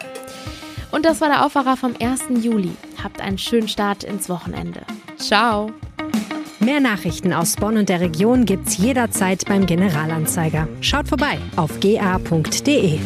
Und 0.91 1.05
das 1.05 1.21
war 1.21 1.27
der 1.27 1.45
Aufwacher 1.45 1.77
vom 1.77 1.93
1. 1.99 2.43
Juli. 2.43 2.71
Habt 3.03 3.21
einen 3.21 3.37
schönen 3.37 3.67
Start 3.67 4.03
ins 4.03 4.29
Wochenende. 4.29 4.81
Ciao! 5.17 5.71
Mehr 6.59 6.79
Nachrichten 6.79 7.33
aus 7.33 7.55
Bonn 7.55 7.77
und 7.77 7.87
der 7.87 8.01
Region 8.01 8.45
gibt's 8.45 8.77
jederzeit 8.77 9.45
beim 9.45 9.67
Generalanzeiger. 9.67 10.67
Schaut 10.81 11.07
vorbei 11.07 11.37
auf 11.55 11.79
ga.de. 11.79 12.99